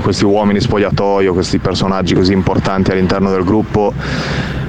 questi 0.00 0.24
uomini 0.24 0.60
spogliatoio 0.60 1.32
questi 1.32 1.58
personaggi 1.58 2.14
così 2.14 2.32
importanti 2.32 2.92
all'interno 2.92 3.30
del 3.30 3.42
gruppo 3.42 3.92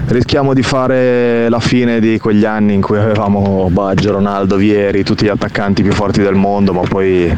rischiamo 0.07 0.53
di 0.53 0.61
fare 0.61 1.49
la 1.49 1.59
fine 1.59 1.99
di 1.99 2.19
quegli 2.19 2.45
anni 2.45 2.73
in 2.73 2.81
cui 2.81 2.97
avevamo 2.97 3.69
Baggio, 3.71 4.11
Ronaldo, 4.11 4.55
Vieri, 4.55 5.03
tutti 5.03 5.25
gli 5.25 5.29
attaccanti 5.29 5.81
più 5.81 5.91
forti 5.91 6.21
del 6.21 6.35
mondo, 6.35 6.73
ma 6.73 6.81
poi 6.81 7.35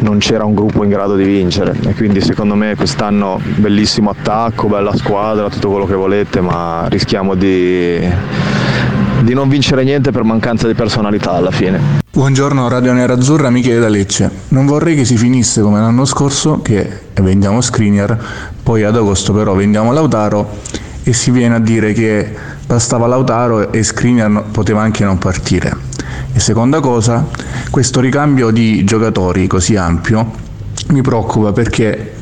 non 0.00 0.18
c'era 0.18 0.44
un 0.44 0.54
gruppo 0.54 0.84
in 0.84 0.90
grado 0.90 1.16
di 1.16 1.24
vincere 1.24 1.74
e 1.86 1.94
quindi 1.94 2.20
secondo 2.20 2.54
me 2.54 2.74
quest'anno 2.76 3.40
bellissimo 3.56 4.10
attacco, 4.10 4.68
bella 4.68 4.94
squadra, 4.94 5.48
tutto 5.48 5.70
quello 5.70 5.86
che 5.86 5.94
volete, 5.94 6.40
ma 6.40 6.86
rischiamo 6.88 7.34
di, 7.34 7.98
di 9.22 9.34
non 9.34 9.48
vincere 9.48 9.82
niente 9.84 10.10
per 10.10 10.22
mancanza 10.22 10.66
di 10.66 10.74
personalità 10.74 11.32
alla 11.32 11.50
fine. 11.50 12.04
Buongiorno 12.12 12.68
Radio 12.68 12.92
Nerazzurra, 12.92 13.50
Michele 13.50 13.80
da 13.80 13.88
Lecce. 13.88 14.30
Non 14.48 14.66
vorrei 14.66 14.96
che 14.96 15.04
si 15.04 15.16
finisse 15.16 15.60
come 15.62 15.80
l'anno 15.80 16.04
scorso 16.04 16.60
che 16.62 16.88
vendiamo 17.14 17.60
Screener, 17.60 18.18
poi 18.62 18.84
ad 18.84 18.96
agosto 18.96 19.32
però 19.32 19.54
vendiamo 19.54 19.92
Lautaro 19.92 20.84
e 21.08 21.12
si 21.12 21.30
viene 21.30 21.54
a 21.54 21.60
dire 21.60 21.92
che 21.92 22.34
bastava 22.66 23.06
Lautaro 23.06 23.70
e 23.70 23.84
Skriniar 23.84 24.46
poteva 24.50 24.82
anche 24.82 25.04
non 25.04 25.18
partire. 25.18 25.72
E 26.32 26.40
seconda 26.40 26.80
cosa, 26.80 27.24
questo 27.70 28.00
ricambio 28.00 28.50
di 28.50 28.82
giocatori 28.82 29.46
così 29.46 29.76
ampio 29.76 30.32
mi 30.88 31.02
preoccupa 31.02 31.52
perché 31.52 32.12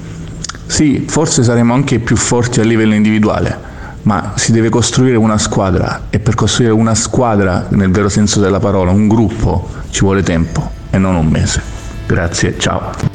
sì, 0.66 1.06
forse 1.08 1.42
saremo 1.42 1.72
anche 1.72 1.98
più 1.98 2.14
forti 2.14 2.60
a 2.60 2.62
livello 2.64 2.92
individuale, 2.92 3.58
ma 4.02 4.34
si 4.34 4.52
deve 4.52 4.68
costruire 4.68 5.16
una 5.16 5.38
squadra 5.38 6.08
e 6.10 6.18
per 6.18 6.34
costruire 6.34 6.72
una 6.74 6.94
squadra 6.94 7.66
nel 7.70 7.90
vero 7.90 8.10
senso 8.10 8.38
della 8.38 8.60
parola, 8.60 8.90
un 8.90 9.08
gruppo, 9.08 9.66
ci 9.88 10.00
vuole 10.00 10.22
tempo 10.22 10.70
e 10.90 10.98
non 10.98 11.14
un 11.14 11.26
mese. 11.26 11.62
Grazie, 12.06 12.58
ciao. 12.58 13.13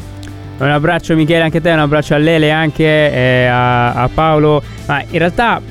Un 0.60 0.70
abbraccio 0.70 1.16
Michele 1.16 1.44
anche 1.44 1.60
a 1.60 1.62
te, 1.62 1.72
un 1.72 1.80
abbraccio 1.80 2.16
a 2.16 2.18
Lele 2.18 2.52
anche 2.52 2.84
eh, 2.84 3.46
a, 3.46 3.94
a, 3.94 4.10
Paolo. 4.14 4.62
Ma 4.88 5.02
in 5.10 5.18
realtà 5.18 5.62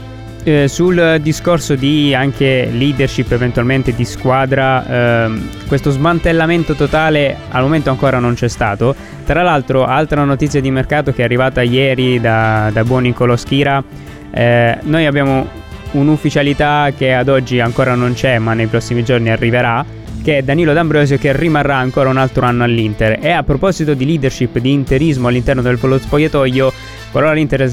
eh, 0.44 0.66
sul 0.66 1.18
discorso 1.20 1.74
di 1.74 2.14
anche 2.14 2.70
leadership 2.72 3.30
eventualmente 3.32 3.94
di 3.94 4.06
squadra, 4.06 5.26
eh, 5.26 5.40
questo 5.66 5.90
smantellamento 5.90 6.72
totale 6.72 7.36
al 7.50 7.62
momento 7.62 7.90
ancora 7.90 8.18
non 8.18 8.32
c'è 8.32 8.48
stato. 8.48 8.94
Tra 9.26 9.42
l'altro, 9.42 9.84
altra 9.84 10.24
notizia 10.24 10.62
di 10.62 10.70
mercato 10.70 11.12
che 11.12 11.20
è 11.20 11.24
arrivata 11.24 11.60
ieri 11.60 12.18
da, 12.18 12.70
da 12.72 12.82
buon 12.82 13.02
Nicolò 13.02 13.36
Schira, 13.36 13.84
eh, 14.30 14.78
noi 14.84 15.04
abbiamo 15.04 15.46
un'ufficialità 15.90 16.92
che 16.96 17.12
ad 17.12 17.28
oggi 17.28 17.60
ancora 17.60 17.94
non 17.94 18.14
c'è 18.14 18.38
ma 18.38 18.54
nei 18.54 18.66
prossimi 18.66 19.04
giorni 19.04 19.30
arriverà 19.30 19.84
che 20.22 20.38
è 20.38 20.42
Danilo 20.42 20.72
D'Ambrosio 20.72 21.18
che 21.18 21.36
rimarrà 21.36 21.76
ancora 21.76 22.08
un 22.08 22.16
altro 22.16 22.44
anno 22.44 22.64
all'Inter. 22.64 23.18
E 23.20 23.30
a 23.30 23.42
proposito 23.42 23.94
di 23.94 24.04
leadership, 24.04 24.58
di 24.58 24.72
interismo 24.72 25.28
all'interno 25.28 25.62
del 25.62 25.78
spogliatoio, 25.78 26.72
qualora 27.10 27.32
l'Inter 27.32 27.72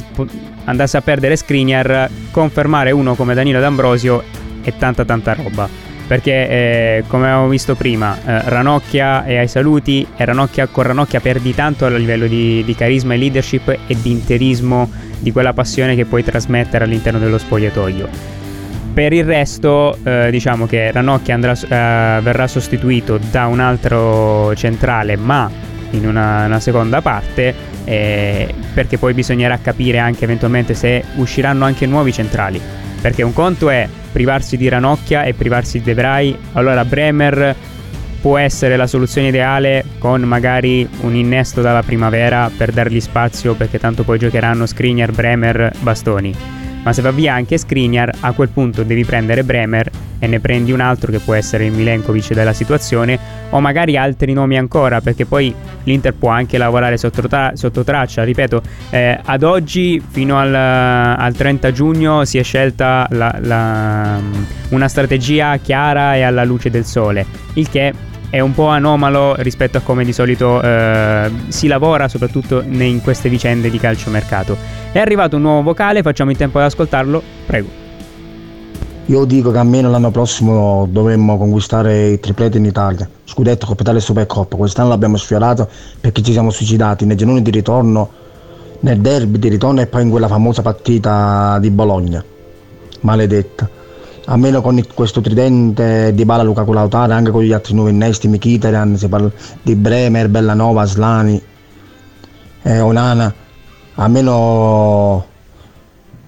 andasse 0.66 0.98
a 0.98 1.02
perdere 1.02 1.36
Skriniar, 1.36 2.10
confermare 2.32 2.92
uno 2.92 3.16
come 3.16 3.34
Danilo 3.34 3.60
D'Ambrosio 3.60 4.24
è 4.62 4.74
tanta 4.78 5.06
tanta 5.06 5.34
roba. 5.34 5.68
Perché 6.08 6.32
eh, 6.32 7.04
come 7.08 7.25
abbiamo 7.25 7.48
visto 7.48 7.74
prima, 7.74 8.16
eh, 8.16 8.50
Ranocchia 8.50 9.25
è 9.25 9.38
ai 9.38 9.48
saluti 9.48 10.06
e 10.16 10.24
Ranocchia, 10.24 10.68
con 10.68 10.84
Ranocchia 10.84 11.20
perdi 11.20 11.56
tanto 11.56 11.86
a 11.86 11.90
livello 11.90 12.28
di, 12.28 12.64
di 12.64 12.75
carisma 12.75 13.16
e 13.16 13.18
leadership 13.18 13.68
e 13.70 13.98
di 14.00 14.12
interismo, 14.12 14.92
di 15.18 15.32
quella 15.32 15.54
passione 15.54 15.96
che 15.96 16.06
puoi 16.06 16.24
trasmettere 16.24 16.84
all'interno 16.84 17.18
dello 17.18 17.40
spogliatoio. 17.40 18.45
Per 18.96 19.12
il 19.12 19.25
resto, 19.25 19.98
eh, 20.06 20.30
diciamo 20.32 20.68
che 20.68 20.90
Ranocchia 20.90 21.34
andrà, 21.34 21.52
eh, 21.52 22.22
verrà 22.22 22.48
sostituito 22.48 23.20
da 23.30 23.46
un 23.48 23.60
altro 23.60 24.56
centrale, 24.56 25.18
ma 25.18 25.52
in 25.90 26.08
una, 26.08 26.46
una 26.46 26.62
seconda 26.62 27.02
parte, 27.02 27.54
eh, 27.84 28.56
perché 28.74 28.98
poi 28.98 29.14
bisognerà 29.14 29.60
capire 29.62 29.98
anche 29.98 30.24
eventualmente 30.24 30.75
se 30.75 31.04
usciranno 31.16 31.66
anche 31.66 31.86
nuovi 31.86 32.14
centrali. 32.14 32.62
Perché 33.02 33.22
un 33.22 33.34
conto 33.34 33.70
è 33.70 33.86
privarsi 34.14 34.56
di 34.56 34.70
Ranocchia 34.70 35.25
e 35.25 35.34
privarsi 35.34 35.80
di 35.80 35.84
Debray, 35.84 36.34
allora 36.54 36.86
Bremer 36.86 37.54
può 38.22 38.38
essere 38.38 38.78
la 38.78 38.88
soluzione 38.88 39.28
ideale 39.28 39.84
con 40.00 40.22
magari 40.22 40.88
un 41.02 41.16
innesto 41.16 41.62
dalla 41.62 41.84
primavera 41.84 42.50
per 42.56 42.72
dargli 42.72 43.02
spazio 43.02 43.56
perché 43.56 43.78
tanto 43.78 44.04
poi 44.04 44.20
giocheranno 44.20 44.66
Skriniar, 44.66 45.12
Bremer, 45.12 45.74
Bastoni 45.82 46.64
ma 46.86 46.94
se 46.94 47.01
va 47.01 47.10
via 47.10 47.34
anche 47.34 47.58
Skriniar, 47.58 48.12
a 48.20 48.32
quel 48.34 48.50
punto 48.50 48.84
devi 48.84 49.04
prendere 49.04 49.44
Bremer 49.44 49.89
e 50.20 50.27
ne 50.27 50.39
prendi 50.39 50.72
un 50.72 50.82
altro 50.82 51.12
che 51.12 51.18
può 51.18 51.34
essere 51.34 51.65
il 51.65 51.72
Milenkovic 51.72 52.34
della 52.34 52.54
situazione 52.54 53.18
o 53.50 53.60
magari 53.60 53.98
altri 53.98 54.34
nomi 54.34 54.56
ancora 54.56 55.01
perché 55.01 55.25
poi 55.25 55.54
l'Inter 55.84 56.13
può 56.13 56.30
anche 56.30 56.60
lavorare 56.60 56.98
sotto, 56.98 57.27
tra- 57.27 57.54
sotto 57.56 57.84
traccia. 57.84 58.24
Ripeto 58.24 58.62
eh, 58.92 59.20
ad 59.24 59.42
oggi 59.42 60.00
fino 60.08 60.38
al, 60.38 60.54
al, 60.54 61.34
30 61.36 61.72
giugno 61.72 62.24
si 62.24 62.38
è 62.38 62.44
scelta 62.44 63.08
la, 63.10 63.36
la, 63.42 64.20
una 64.70 64.88
strategia 64.88 65.58
chiara 65.58 66.15
e 66.15 66.22
alla 66.22 66.44
luce 66.44 66.70
del 66.70 66.86
sole 66.86 67.25
il 67.54 67.68
che 67.70 67.94
è 68.36 68.42
un 68.42 68.54
po' 68.54 68.68
anomalo 68.68 69.36
rispetto 69.38 69.77
a 69.77 69.80
come 69.80 70.04
di 70.04 70.12
solito 70.12 70.62
eh, 70.62 71.32
si 71.48 71.68
lavora 71.68 72.10
soprattutto 72.10 72.62
in 72.68 73.00
queste 73.01 73.30
vicende 73.30 73.70
di 73.70 73.80
calciomercato. 73.80 74.58
È 74.92 75.00
arrivato 75.00 75.38
un 75.38 75.44
nuovo 75.44 75.62
vocale, 75.62 76.01
facciamo 76.01 76.32
in 76.32 76.36
tempo 76.36 76.58
ad 76.60 76.65
ascoltarlo, 76.65 77.24
prego. 77.46 77.70
Io 79.06 79.24
dico 79.24 79.51
che 79.51 79.58
almeno 79.58 79.89
l'anno 79.89 80.12
prossimo 80.12 80.86
dovremmo 80.92 81.38
conquistare 81.38 82.10
il 82.10 82.20
triplete 82.20 82.58
in 82.58 82.65
Italia, 82.65 83.08
scudetto, 83.24 83.68
Coppa 83.68 83.84
Italia 83.84 84.01
e 84.01 84.04
Supercoppa. 84.04 84.58
Quest'anno 84.58 84.89
l'abbiamo 84.89 85.15
sfiorato 85.15 85.70
perché 86.01 86.22
ci 86.22 86.34
siamo 86.34 86.50
suicidati 86.50 87.06
nei 87.06 87.15
gironi 87.15 87.42
di 87.42 87.51
ritorno, 87.51 88.10
nel 88.82 89.00
derby 89.00 89.39
di 89.39 89.48
ritorno 89.48 89.80
e 89.80 89.88
poi 89.88 90.01
in 90.01 90.10
quella 90.10 90.27
famosa 90.27 90.62
partita 90.62 91.58
di 91.62 91.70
Bologna. 91.70 92.22
Maledetta 93.00 93.70
almeno 94.25 94.62
con 94.62 94.82
questo 94.94 95.22
tridente 95.22 96.13
di 96.13 96.25
Bala 96.25 96.44
Luca 96.44 96.63
Lautare, 96.65 97.13
anche 97.13 97.32
con 97.32 97.44
gli 97.44 97.53
altri 97.53 97.74
nuovi 97.74 97.91
innesti, 97.91 98.27
Mkhitaryan, 98.27 98.98
si 98.98 99.08
parla 99.08 99.32
di 99.62 99.75
Bremer, 99.75 100.29
Bellanova, 100.29 100.86
Slani, 100.86 101.41
eh, 102.63 102.79
Onana, 102.79 103.34
almeno 103.96 105.25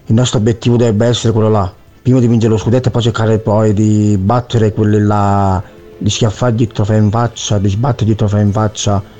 il 0.05 0.13
nostro 0.13 0.39
obiettivo 0.39 0.77
dovrebbe 0.77 1.07
essere 1.07 1.33
quello 1.33 1.49
là, 1.49 1.71
prima 2.01 2.19
di 2.19 2.27
vincere 2.27 2.51
lo 2.51 2.57
scudetto 2.57 2.89
e 2.89 2.91
poi 2.91 3.01
cercare 3.01 3.39
poi 3.39 3.73
di 3.73 4.17
battere 4.19 4.71
quelli 4.71 4.99
là 4.99 5.61
di 5.97 6.09
schiaffargli 6.09 6.61
il 6.61 6.67
trofeo 6.67 6.97
in 6.97 7.09
faccia, 7.09 7.57
di 7.57 7.69
sbattergli 7.69 8.11
il 8.11 8.15
trofeo 8.15 8.39
in 8.39 8.51
faccia 8.51 9.15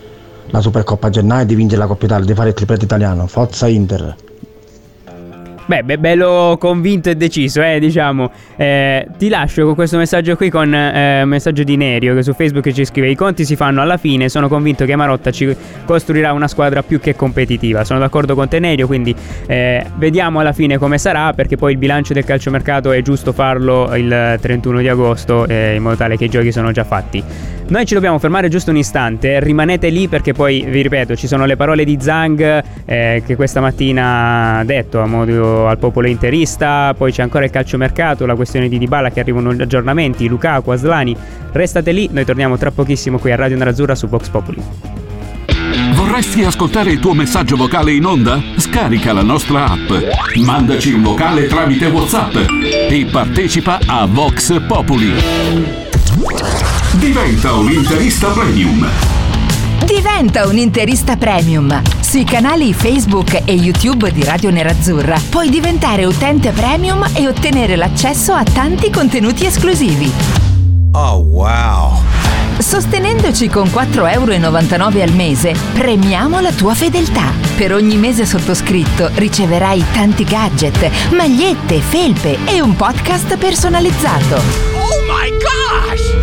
la 0.50 0.62
Supercoppa 0.62 1.08
a 1.08 1.10
gennaio 1.10 1.44
e 1.44 1.46
di 1.46 1.56
vincere 1.56 1.82
la 1.82 1.88
Coppa 1.88 2.06
Italia, 2.06 2.26
di 2.26 2.34
fare 2.34 2.50
il 2.50 2.56
tripletto 2.56 2.86
italiano. 2.86 3.28
Forza 3.28 3.68
Inter! 3.68 4.27
Beh, 5.68 5.84
beh, 5.84 5.98
bello 5.98 6.56
convinto 6.58 7.10
e 7.10 7.16
deciso, 7.16 7.62
eh, 7.62 7.78
diciamo. 7.82 8.32
Eh, 8.56 9.06
ti 9.18 9.28
lascio 9.28 9.66
con 9.66 9.76
questo 9.76 9.98
messaggio 9.98 10.38
qui 10.38 10.50
con 10.50 10.74
eh, 10.74 11.24
un 11.24 11.28
messaggio 11.28 11.64
di 11.64 11.76
Nerio 11.76 12.16
che 12.16 12.24
su 12.24 12.34
Facebook 12.34 12.72
ci 12.72 12.86
scrive: 12.86 13.10
I 13.10 13.16
conti 13.16 13.44
si 13.44 13.58
fanno 13.58 13.82
alla 13.82 13.98
fine. 13.98 14.30
Sono 14.30 14.48
convinto 14.48 14.86
che 14.86 14.96
Marotta 14.96 15.30
ci 15.30 15.54
costruirà 15.84 16.32
una 16.32 16.48
squadra 16.48 16.84
più 16.84 17.02
che 17.02 17.18
competitiva. 17.18 17.84
Sono 17.84 18.00
d'accordo 18.00 18.34
con 18.34 18.48
te, 18.48 18.60
Nerio. 18.60 18.88
Quindi 18.88 19.14
eh, 19.46 19.86
vediamo 19.98 20.40
alla 20.40 20.54
fine 20.54 20.78
come 20.78 20.98
sarà. 20.98 21.34
Perché 21.34 21.58
poi 21.58 21.74
il 21.74 21.78
bilancio 21.78 22.14
del 22.14 22.24
calciomercato 22.24 22.94
è 22.94 23.02
giusto 23.02 23.34
farlo 23.34 23.94
il 23.94 24.38
31 24.40 24.80
di 24.80 24.88
agosto, 24.88 25.46
eh, 25.48 25.76
in 25.76 25.82
modo 25.82 25.98
tale 25.98 26.16
che 26.16 26.26
i 26.26 26.30
giochi 26.30 26.54
sono 26.54 26.72
già 26.72 26.86
fatti. 26.86 27.22
Noi 27.70 27.86
ci 27.86 27.96
dobbiamo 27.96 28.18
fermare 28.18 28.48
giusto 28.48 28.72
un 28.72 28.78
istante. 28.78 29.42
Rimanete 29.42 29.90
lì 29.90 30.08
perché 30.08 30.32
poi 30.32 30.66
vi 30.66 30.82
ripeto, 30.82 31.18
ci 31.18 31.28
sono 31.28 31.46
le 31.46 31.58
parole 31.58 31.84
di 31.84 31.98
Zhang 32.00 32.64
eh, 32.86 33.22
che 33.26 33.36
questa 33.36 33.60
mattina 33.60 34.60
ha 34.60 34.64
detto 34.64 35.02
a 35.02 35.06
modo 35.06 35.57
al 35.66 35.80
popolo 35.80 36.08
interista, 36.08 36.94
poi 36.96 37.12
c'è 37.12 37.24
ancora 37.24 37.46
il 37.46 37.52
calciomercato, 37.52 38.26
la 38.26 38.36
questione 38.36 38.70
di 38.70 38.78
Dybala 38.78 39.10
che 39.10 39.20
arrivano 39.20 39.50
aggiornamenti, 39.50 40.28
Lukaku, 40.28 40.70
Aslani. 40.72 41.16
Restate 41.52 41.92
lì, 41.92 42.10
noi 42.12 42.26
torniamo 42.26 42.58
tra 42.58 42.70
pochissimo 42.70 43.18
qui 43.18 43.32
a 43.32 43.36
Radio 43.36 43.58
Nerazzurra 43.58 43.96
su 43.96 44.08
Vox 44.08 44.30
Populi. 44.30 44.62
Vorresti 45.94 46.44
ascoltare 46.44 46.92
il 46.92 47.00
tuo 47.00 47.14
messaggio 47.14 47.56
vocale 47.56 47.92
in 47.94 48.06
onda? 48.06 48.42
Scarica 48.58 49.14
la 49.14 49.24
nostra 49.24 49.66
app, 49.66 49.92
mandaci 50.36 50.94
un 50.94 51.04
vocale 51.04 51.48
tramite 51.48 51.88
WhatsApp 51.88 52.36
e 52.90 53.08
partecipa 53.12 53.80
a 53.86 54.06
Vox 54.06 54.62
Populi. 54.68 55.14
Diventa 57.00 57.54
un 57.54 57.72
interista 57.72 58.30
premium. 58.30 59.17
Diventa 59.98 60.46
un 60.46 60.60
interista 60.60 61.18
premium. 61.18 61.82
Sui 62.02 62.24
canali 62.24 62.72
Facebook 62.72 63.42
e 63.46 63.54
YouTube 63.54 64.12
di 64.12 64.24
Radio 64.24 64.52
Nerazzurra 64.52 65.20
puoi 65.28 65.50
diventare 65.50 66.06
utente 66.06 66.52
premium 66.52 67.04
e 67.16 67.28
ottenere 67.28 67.76
l'accesso 67.76 68.32
a 68.32 68.44
tanti 68.44 68.92
contenuti 68.92 69.48
esclusivi. 69.48 70.12
Oh 70.92 71.16
wow! 71.16 72.00
Sostenendoci 72.60 73.50
con 73.50 73.70
4,99 73.70 74.12
euro 74.12 75.02
al 75.02 75.14
mese, 75.14 75.56
premiamo 75.74 76.42
la 76.42 76.52
tua 76.52 76.76
fedeltà. 76.76 77.34
Per 77.56 77.74
ogni 77.74 77.96
mese 77.96 78.28
sottoscritto 78.28 79.10
riceverai 79.16 79.84
tanti 79.94 80.26
gadget, 80.26 80.92
magliette, 81.10 81.80
felpe 81.80 82.38
e 82.46 82.62
un 82.62 82.76
podcast 82.76 83.36
personalizzato. 83.36 84.36
Oh 84.36 85.02
my 85.08 85.32
gosh! 85.32 86.17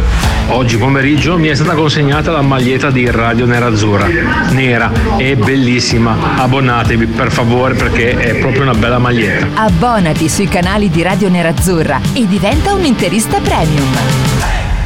Oggi 0.48 0.76
pomeriggio 0.76 1.38
mi 1.38 1.48
è 1.48 1.54
stata 1.54 1.74
consegnata 1.74 2.30
la 2.30 2.42
maglietta 2.42 2.90
di 2.90 3.10
Radio 3.10 3.46
Nerazzurra, 3.46 4.06
nera 4.50 4.92
e 5.16 5.36
bellissima. 5.36 6.36
Abbonatevi 6.36 7.06
per 7.06 7.32
favore 7.32 7.74
perché 7.74 8.16
è 8.16 8.36
proprio 8.36 8.62
una 8.62 8.74
bella 8.74 8.98
maglietta. 8.98 9.62
Abbonati 9.62 10.28
sui 10.28 10.46
canali 10.46 10.90
di 10.90 11.02
Radio 11.02 11.28
Nerazzurra 11.28 12.00
e 12.12 12.26
diventa 12.26 12.72
un 12.74 12.84
interista 12.84 13.40
premium. 13.40 13.88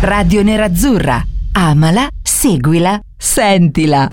Radio 0.00 0.42
Nerazzurra. 0.42 1.22
Amala, 1.52 2.08
seguila, 2.22 2.98
sentila. 3.16 4.08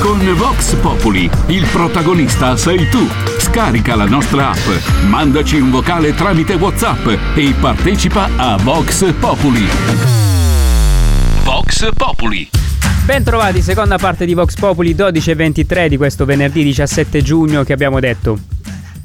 Con 0.00 0.34
Vox 0.36 0.74
Populi, 0.74 1.30
il 1.46 1.66
protagonista 1.70 2.56
sei 2.56 2.88
tu. 2.88 3.31
Scarica 3.52 3.94
la 3.96 4.06
nostra 4.06 4.48
app, 4.48 5.04
mandaci 5.08 5.60
un 5.60 5.70
vocale 5.70 6.14
tramite 6.14 6.54
WhatsApp 6.54 7.06
e 7.34 7.54
partecipa 7.60 8.30
a 8.34 8.56
Vox 8.56 9.12
Populi. 9.20 9.66
Vox 11.44 11.90
Populi. 11.94 12.48
Bentrovati, 13.04 13.60
seconda 13.60 13.98
parte 13.98 14.24
di 14.24 14.32
Vox 14.32 14.54
Populi 14.54 14.94
12 14.94 15.30
e 15.32 15.34
23 15.34 15.88
di 15.90 15.98
questo 15.98 16.24
venerdì 16.24 16.64
17 16.64 17.20
giugno 17.20 17.62
che 17.62 17.74
abbiamo 17.74 18.00
detto. 18.00 18.38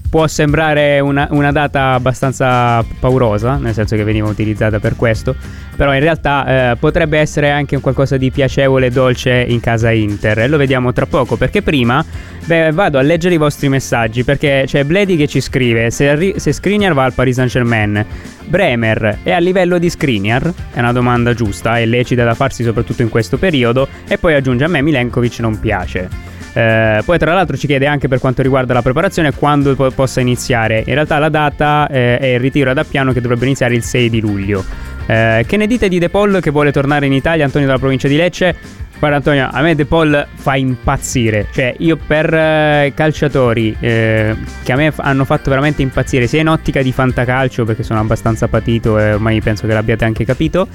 Può 0.10 0.26
sembrare 0.28 1.02
una, 1.02 1.28
una, 1.32 1.52
data 1.52 1.92
abbastanza 1.92 2.86
paurosa, 3.02 3.58
nel 3.58 3.74
senso 3.74 3.98
che 3.98 4.06
veniva 4.06 4.30
utilizzata 4.30 4.80
per 4.80 4.96
questo, 4.96 5.36
però 5.78 5.94
in 5.94 6.02
realtà 6.02 6.72
eh, 6.72 6.76
potrebbe 6.76 7.20
essere 7.20 7.52
anche 7.52 7.76
un 7.76 7.82
qualcosa 7.82 8.18
di 8.18 8.32
piacevole 8.32 8.88
e 8.88 8.90
dolce 8.90 9.46
in 9.48 9.60
casa 9.62 9.92
Inter. 9.92 10.40
E 10.40 10.48
lo 10.48 10.58
vediamo 10.58 10.92
tra 10.92 11.06
poco, 11.06 11.38
perché 11.38 11.62
prima 11.62 12.04
beh, 12.44 12.72
vado 12.72 12.98
a 12.98 13.02
leggere 13.02 13.36
i 13.36 13.38
vostri 13.38 13.70
messaggi, 13.70 14.24
perché 14.24 14.64
c'è 14.66 14.84
Bledi 14.84 15.16
che 15.16 15.28
ci 15.28 15.40
scrive, 15.40 15.92
se, 15.92 16.10
arri- 16.10 16.40
se 16.40 16.52
Skriniar 16.52 16.94
va 16.94 17.04
al 17.04 17.14
Paris 17.14 17.36
Saint 17.36 17.52
Germain, 17.52 18.04
Bremer 18.46 19.20
è 19.22 19.32
a 19.32 19.40
livello 19.40 19.78
di 19.78 19.90
Skriniar? 19.90 20.52
È 20.74 20.80
una 20.80 20.92
domanda 20.92 21.34
giusta 21.34 21.78
e 21.78 21.86
lecita 21.86 22.24
da 22.24 22.34
farsi 22.34 22.64
soprattutto 22.64 23.04
in 23.04 23.10
questo 23.10 23.38
periodo, 23.38 23.88
e 24.08 24.18
poi 24.18 24.34
aggiunge 24.34 24.64
a 24.64 24.68
me 24.68 24.82
Milenkovic 24.82 25.40
non 25.40 25.60
piace. 25.60 26.10
Eh, 26.54 27.04
poi 27.06 27.20
tra 27.20 27.36
l'altro 27.36 27.56
ci 27.56 27.68
chiede 27.68 27.86
anche 27.86 28.08
per 28.08 28.18
quanto 28.18 28.42
riguarda 28.42 28.74
la 28.74 28.82
preparazione 28.82 29.32
quando 29.32 29.76
po- 29.76 29.92
possa 29.92 30.22
iniziare. 30.22 30.84
In 30.88 30.96
realtà 30.96 31.20
la 31.20 31.30
data 31.30 31.88
eh, 31.88 32.18
è 32.18 32.26
il 32.26 32.40
ritiro 32.40 32.72
ad 32.72 32.80
Appiano 32.80 33.14
che 33.14 33.22
dovrebbe 33.22 33.46
iniziare 33.46 33.76
il 33.76 33.84
6 33.84 34.10
di 34.10 34.20
luglio. 34.20 34.96
Eh, 35.08 35.46
che 35.48 35.58
ne 35.58 35.68
dite 35.68 35.88
di 35.88 36.00
De 36.00 36.10
Paul 36.10 36.40
che 36.42 36.52
vuole 36.52 36.72
tornare 36.72 37.06
in 37.06 37.14
Italia, 37.14 37.46
Antonio 37.46 37.68
dalla 37.68 37.80
provincia 37.80 38.08
di 38.08 38.16
Lecce? 38.16 38.86
Guarda 39.00 39.18
Antonio, 39.18 39.48
a 39.52 39.62
me 39.62 39.76
De 39.76 39.86
Paul 39.86 40.28
fa 40.34 40.56
impazzire. 40.56 41.48
Cioè, 41.52 41.76
io 41.80 41.98
per 41.98 42.34
eh, 42.34 42.94
calciatori 42.96 43.76
eh, 43.80 44.36
che 44.64 44.72
a 44.72 44.76
me 44.76 44.92
hanno 44.98 45.24
fatto 45.24 45.50
veramente 45.50 45.84
impazzire, 45.84 46.26
sia 46.26 46.42
in 46.42 46.50
ottica 46.50 46.82
di 46.82 46.92
fantacalcio, 46.92 47.64
perché 47.64 47.84
sono 47.84 48.00
abbastanza 48.00 48.48
patito 48.48 48.98
e 48.98 49.14
ormai 49.14 49.40
penso 49.40 49.68
che 49.68 49.74
l'abbiate 49.74 50.04
anche 50.04 50.26
capito. 50.26 50.68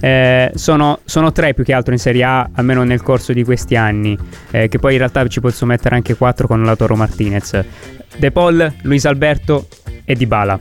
Eh, 0.00 0.50
sono, 0.54 1.00
sono, 1.04 1.32
tre 1.32 1.52
più 1.52 1.64
che 1.64 1.74
altro 1.74 1.92
in 1.92 1.98
Serie 1.98 2.24
A, 2.24 2.48
almeno 2.54 2.82
nel 2.82 3.02
corso 3.02 3.34
di 3.34 3.44
questi 3.44 3.76
anni. 3.76 4.16
Eh, 4.50 4.68
che 4.68 4.78
poi 4.78 4.92
in 4.92 4.98
realtà 4.98 5.26
ci 5.26 5.40
posso 5.40 5.66
mettere 5.66 5.96
anche 5.96 6.14
quattro 6.16 6.46
con 6.46 6.64
Lautaro 6.64 6.96
Martinez. 6.96 7.62
De 8.16 8.30
Paul, 8.30 8.72
Luis 8.82 9.04
Alberto 9.04 9.68
e 10.04 10.14
Dybala. 10.14 10.58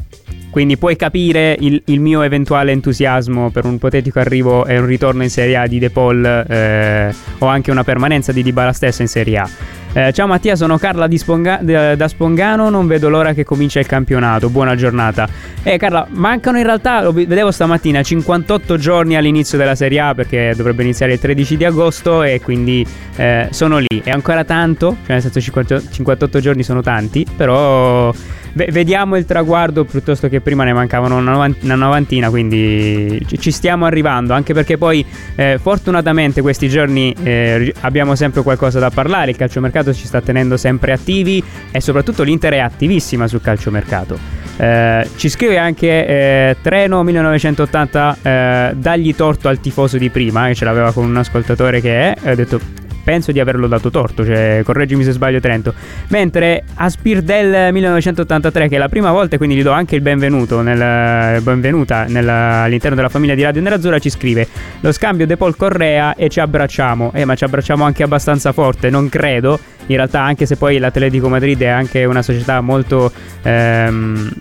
Quindi 0.56 0.78
puoi 0.78 0.96
capire 0.96 1.58
il, 1.60 1.82
il, 1.88 2.00
mio 2.00 2.22
eventuale 2.22 2.72
entusiasmo 2.72 3.50
per 3.50 3.66
un 3.66 3.74
ipotetico 3.74 4.20
arrivo 4.20 4.66
e 4.66 4.78
un 4.78 4.86
ritorno 4.86 5.22
in 5.22 5.30
Serie 5.30 5.58
A 5.58 5.68
di 5.68 5.80
De 5.80 5.90
Paul 5.90 6.24
eh, 6.26 7.14
o 7.40 7.46
anche 7.48 7.72
una 7.72 7.84
permanenza 7.84 8.32
di 8.32 8.42
Dybala 8.42 8.72
stessa 8.72 9.02
in 9.02 9.10
Serie 9.10 9.38
A. 9.38 9.50
Eh, 9.98 10.12
ciao 10.12 10.28
Mattia, 10.28 10.58
sono 10.58 10.78
Carla 10.78 11.08
Sponga- 11.16 11.62
da 11.96 12.08
Spongano, 12.10 12.70
non 12.70 12.86
vedo 12.86 13.08
l'ora 13.08 13.32
che 13.32 13.46
comincia 13.46 13.80
il 13.80 13.86
campionato, 13.86 14.50
buona 14.50 14.76
giornata. 14.76 15.26
Eh 15.64 15.78
Carla, 15.78 16.06
mancano 16.10 16.58
in 16.58 16.66
realtà, 16.66 17.02
lo 17.02 17.14
vedevo 17.14 17.50
stamattina, 17.50 18.04
58 18.04 18.76
giorni 18.76 19.16
all'inizio 19.16 19.58
della 19.58 19.74
Serie 19.74 20.02
A 20.02 20.14
perché 20.14 20.52
dovrebbe 20.54 20.84
iniziare 20.84 21.14
il 21.14 21.20
13 21.20 21.56
di 21.56 21.64
agosto 21.64 22.24
e 22.24 22.42
quindi 22.42 22.86
eh, 23.16 23.48
sono 23.52 23.78
lì. 23.78 24.02
È 24.04 24.10
ancora 24.10 24.44
tanto, 24.44 24.98
cioè 25.06 25.18
nel 25.18 25.22
senso 25.22 25.40
58 25.40 26.40
giorni 26.42 26.64
sono 26.64 26.82
tanti, 26.82 27.26
però 27.34 28.12
vediamo 28.56 29.18
il 29.18 29.26
traguardo 29.26 29.84
piuttosto 29.84 30.30
che 30.30 30.40
prima 30.40 30.64
ne 30.64 30.72
mancavano 30.72 31.18
una 31.18 31.76
novantina, 31.76 32.30
quindi 32.30 33.26
ci 33.38 33.52
stiamo 33.52 33.86
arrivando, 33.86 34.34
anche 34.34 34.54
perché 34.54 34.78
poi 34.78 35.06
eh, 35.36 35.58
fortunatamente 35.62 36.42
questi 36.42 36.70
giorni 36.70 37.14
eh, 37.22 37.74
abbiamo 37.82 38.16
sempre 38.16 38.44
qualcosa 38.44 38.80
da 38.80 38.90
parlare, 38.90 39.32
il 39.32 39.38
calciomercato 39.38 39.85
ci 39.94 40.06
sta 40.06 40.22
tenendo 40.22 40.58
sempre 40.58 40.92
attivi 40.92 41.44
e 41.72 41.82
soprattutto 41.82 42.24
l'Inter 42.24 42.54
è 42.54 42.60
attivissima 42.60 43.28
sul 43.28 43.42
calciomercato. 43.42 44.18
Eh, 44.58 45.10
ci 45.18 45.28
scrive 45.28 45.58
anche 45.58 46.08
eh, 46.08 46.58
Treno 46.62 47.04
1980 47.04 48.18
eh, 48.22 48.72
dagli 48.76 49.14
torto 49.14 49.50
al 49.50 49.60
tifoso 49.60 49.98
di 49.98 50.10
prima 50.10 50.48
che 50.48 50.56
ce 50.56 50.64
l'aveva 50.64 50.94
con 50.94 51.04
un 51.04 51.18
ascoltatore 51.18 51.82
che 51.82 52.14
è 52.14 52.30
ha 52.30 52.36
detto 52.36 52.85
penso 53.06 53.32
di 53.32 53.40
averlo 53.40 53.68
dato 53.68 53.92
torto, 53.92 54.26
cioè 54.26 54.62
correggimi 54.66 55.04
se 55.04 55.12
sbaglio 55.12 55.40
Trento. 55.40 55.74
Mentre 56.10 56.64
Aspir 56.74 57.22
del 57.22 57.72
1983, 57.72 58.68
che 58.68 58.76
è 58.76 58.80
la 58.80 58.90
prima 58.90 59.12
volta, 59.12 59.38
quindi 59.38 59.56
gli 59.56 59.62
do 59.62 59.72
anche 59.72 59.96
il 59.96 60.02
benvenuto, 60.02 60.62
nel, 60.62 61.42
benvenuta 61.42 62.06
nel, 62.06 62.28
all'interno 62.28 62.96
della 62.96 63.10
famiglia 63.10 63.36
di 63.36 63.44
Radio 63.44 63.62
Nerazzurra, 63.62 64.00
ci 64.00 64.10
scrive 64.10 64.48
lo 64.82 64.92
scambio 64.92 65.28
De 65.28 65.38
Paul 65.38 65.56
Correa 65.56 66.16
e 66.16 66.28
ci 66.30 66.40
abbracciamo. 66.40 67.12
Eh, 67.14 67.24
ma 67.26 67.36
ci 67.36 67.44
abbracciamo 67.44 67.84
anche 67.84 68.04
abbastanza 68.04 68.52
forte, 68.52 68.90
non 68.90 69.08
credo. 69.08 69.60
In 69.88 69.98
realtà, 69.98 70.22
anche 70.22 70.48
se 70.48 70.58
poi 70.58 70.80
l'Atletico 70.80 71.30
Madrid 71.30 71.62
è 71.62 71.68
anche 71.68 72.04
una 72.06 72.24
società 72.24 72.60
molto... 72.62 73.12
Ehm, 73.44 74.32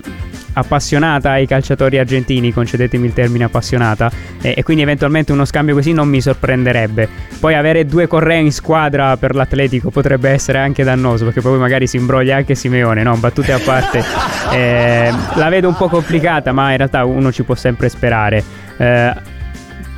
appassionata 0.54 1.32
ai 1.32 1.46
calciatori 1.46 1.98
argentini, 1.98 2.52
concedetemi 2.52 3.06
il 3.06 3.12
termine 3.12 3.44
appassionata, 3.44 4.10
e, 4.40 4.54
e, 4.56 4.62
quindi 4.62 4.82
eventualmente 4.82 5.32
uno 5.32 5.44
scambio 5.44 5.74
così 5.74 5.92
non 5.92 6.08
mi 6.08 6.20
sorprenderebbe. 6.20 7.08
Poi 7.38 7.54
avere 7.54 7.86
due 7.86 8.06
Correa 8.06 8.38
in 8.38 8.52
squadra 8.52 9.16
per 9.16 9.34
l'Atletico 9.34 9.90
potrebbe 9.90 10.30
essere 10.30 10.58
anche 10.58 10.82
dannoso, 10.82 11.24
perché 11.24 11.40
poi 11.40 11.58
magari 11.58 11.86
si 11.86 11.96
imbroglia 11.96 12.36
anche 12.36 12.54
Simeone, 12.54 13.02
no? 13.02 13.16
Battute 13.16 13.52
a 13.52 13.58
parte. 13.58 14.02
eh, 14.52 15.12
la 15.34 15.48
vedo 15.48 15.68
un 15.68 15.76
po' 15.76 15.88
complicata, 15.88 16.52
ma 16.52 16.70
in 16.70 16.78
realtà 16.78 17.04
uno 17.04 17.30
ci 17.30 17.42
può 17.42 17.54
sempre 17.54 17.88
sperare. 17.88 18.42
Eh, 18.76 19.32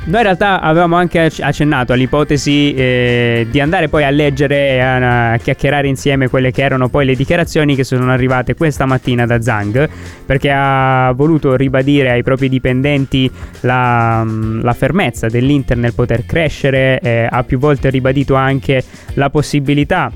Noi 0.07 0.19
in 0.19 0.23
realtà 0.23 0.61
avevamo 0.61 0.95
anche 0.95 1.19
acc- 1.19 1.41
accennato 1.41 1.91
all'ipotesi 1.91 2.73
eh, 2.73 3.45
di 3.51 3.59
andare 3.59 3.89
poi 3.89 4.05
a 4.05 4.09
leggere 4.09 4.69
e 4.69 4.79
a, 4.79 5.31
a 5.33 5.37
chiacchierare 5.37 5.85
insieme 5.89 6.29
quelle 6.29 6.51
che 6.51 6.61
erano 6.63 6.87
poi 6.87 7.05
le 7.05 7.13
dichiarazioni 7.13 7.75
che 7.75 7.83
sono 7.83 8.09
arrivate 8.09 8.55
questa 8.55 8.85
mattina 8.85 9.25
da 9.25 9.41
Zhang, 9.41 9.89
perché 10.25 10.49
ha 10.49 11.11
voluto 11.13 11.57
ribadire 11.57 12.11
ai 12.11 12.23
propri 12.23 12.47
dipendenti 12.47 13.29
la, 13.61 14.25
la 14.25 14.73
fermezza 14.73 15.27
dell'Inter 15.27 15.75
nel 15.75 15.93
poter 15.93 16.25
crescere, 16.25 16.99
eh, 17.01 17.27
ha 17.29 17.43
più 17.43 17.59
volte 17.59 17.89
ribadito 17.89 18.35
anche 18.35 18.81
la 19.15 19.29
possibilità 19.29 20.09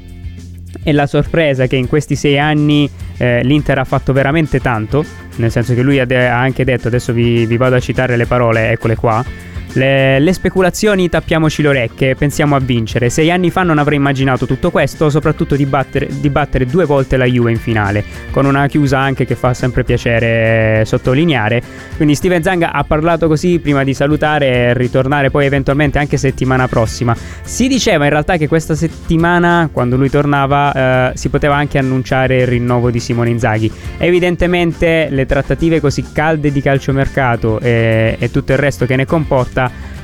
e 0.83 0.93
la 0.93 1.05
sorpresa 1.05 1.67
che 1.67 1.75
in 1.75 1.89
questi 1.89 2.15
sei 2.15 2.39
anni 2.39 2.89
eh, 3.17 3.43
l'Inter 3.43 3.79
ha 3.79 3.83
fatto 3.83 4.13
veramente 4.13 4.61
tanto, 4.61 5.03
nel 5.35 5.51
senso 5.51 5.73
che 5.73 5.81
lui 5.81 5.99
ha, 5.99 6.05
de- 6.05 6.29
ha 6.29 6.39
anche 6.39 6.63
detto, 6.63 6.87
adesso 6.87 7.11
vi, 7.11 7.45
vi 7.45 7.57
vado 7.57 7.75
a 7.75 7.79
citare 7.81 8.15
le 8.15 8.25
parole, 8.25 8.71
eccole 8.71 8.95
qua, 8.95 9.49
le, 9.73 10.19
le, 10.19 10.33
speculazioni 10.33 11.07
tappiamoci 11.07 11.61
le 11.61 11.67
orecchie, 11.69 12.15
pensiamo 12.15 12.55
a 12.55 12.59
vincere. 12.59 13.09
Sei 13.09 13.31
anni 13.31 13.49
fa 13.51 13.63
non 13.63 13.77
avrei 13.77 13.97
immaginato 13.97 14.45
tutto 14.45 14.69
questo, 14.69 15.09
soprattutto 15.09 15.55
di 15.55 15.65
battere, 15.65 16.07
di 16.09 16.29
battere, 16.29 16.65
due 16.65 16.85
volte 16.85 17.15
la 17.15 17.25
Juve 17.25 17.51
in 17.51 17.57
finale, 17.57 18.03
con 18.31 18.45
una 18.45 18.67
chiusa 18.67 18.99
anche 18.99 19.25
che 19.25 19.35
fa 19.35 19.53
sempre 19.53 19.83
piacere 19.83 20.83
sottolineare. 20.85 21.61
Quindi 21.95 22.15
Steven 22.15 22.43
Zanga 22.43 22.73
ha 22.73 22.83
parlato 22.83 23.27
così 23.27 23.59
prima 23.59 23.83
di 23.83 23.93
salutare 23.93 24.47
e 24.47 24.73
ritornare 24.73 25.29
poi 25.29 25.45
eventualmente 25.45 25.99
anche 25.99 26.17
settimana 26.17 26.67
prossima. 26.67 27.15
Si 27.41 27.67
diceva 27.67 28.03
in 28.05 28.09
realtà 28.09 28.37
che 28.37 28.47
questa 28.47 28.75
settimana, 28.75 29.69
quando 29.71 29.95
lui 29.95 30.09
tornava, 30.09 31.11
eh, 31.11 31.17
si 31.17 31.29
poteva 31.29 31.55
anche 31.55 31.77
annunciare 31.77 32.41
il 32.41 32.47
rinnovo 32.47 32.91
di 32.91 32.99
Simone 32.99 33.29
Inzaghi. 33.29 33.71
Evidentemente 33.97 35.07
le 35.09 35.25
trattative 35.25 35.79
così 35.79 36.11
calde 36.11 36.51
di 36.51 36.61
calciomercato 36.61 37.59
e, 37.59 38.17
e 38.19 38.31
tutto 38.31 38.51
il 38.51 38.57
resto 38.57 38.85
che 38.85 38.95
ne 38.95 39.05
comporta 39.05 39.60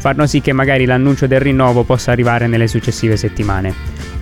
fanno 0.08 0.26
sì 0.26 0.39
che 0.39 0.54
magari 0.54 0.86
l'annuncio 0.86 1.28
del 1.28 1.41
rinnovo 1.41 1.84
possa 1.84 2.12
arrivare 2.12 2.48
nelle 2.48 2.67
successive 2.67 3.17
settimane. 3.17 3.74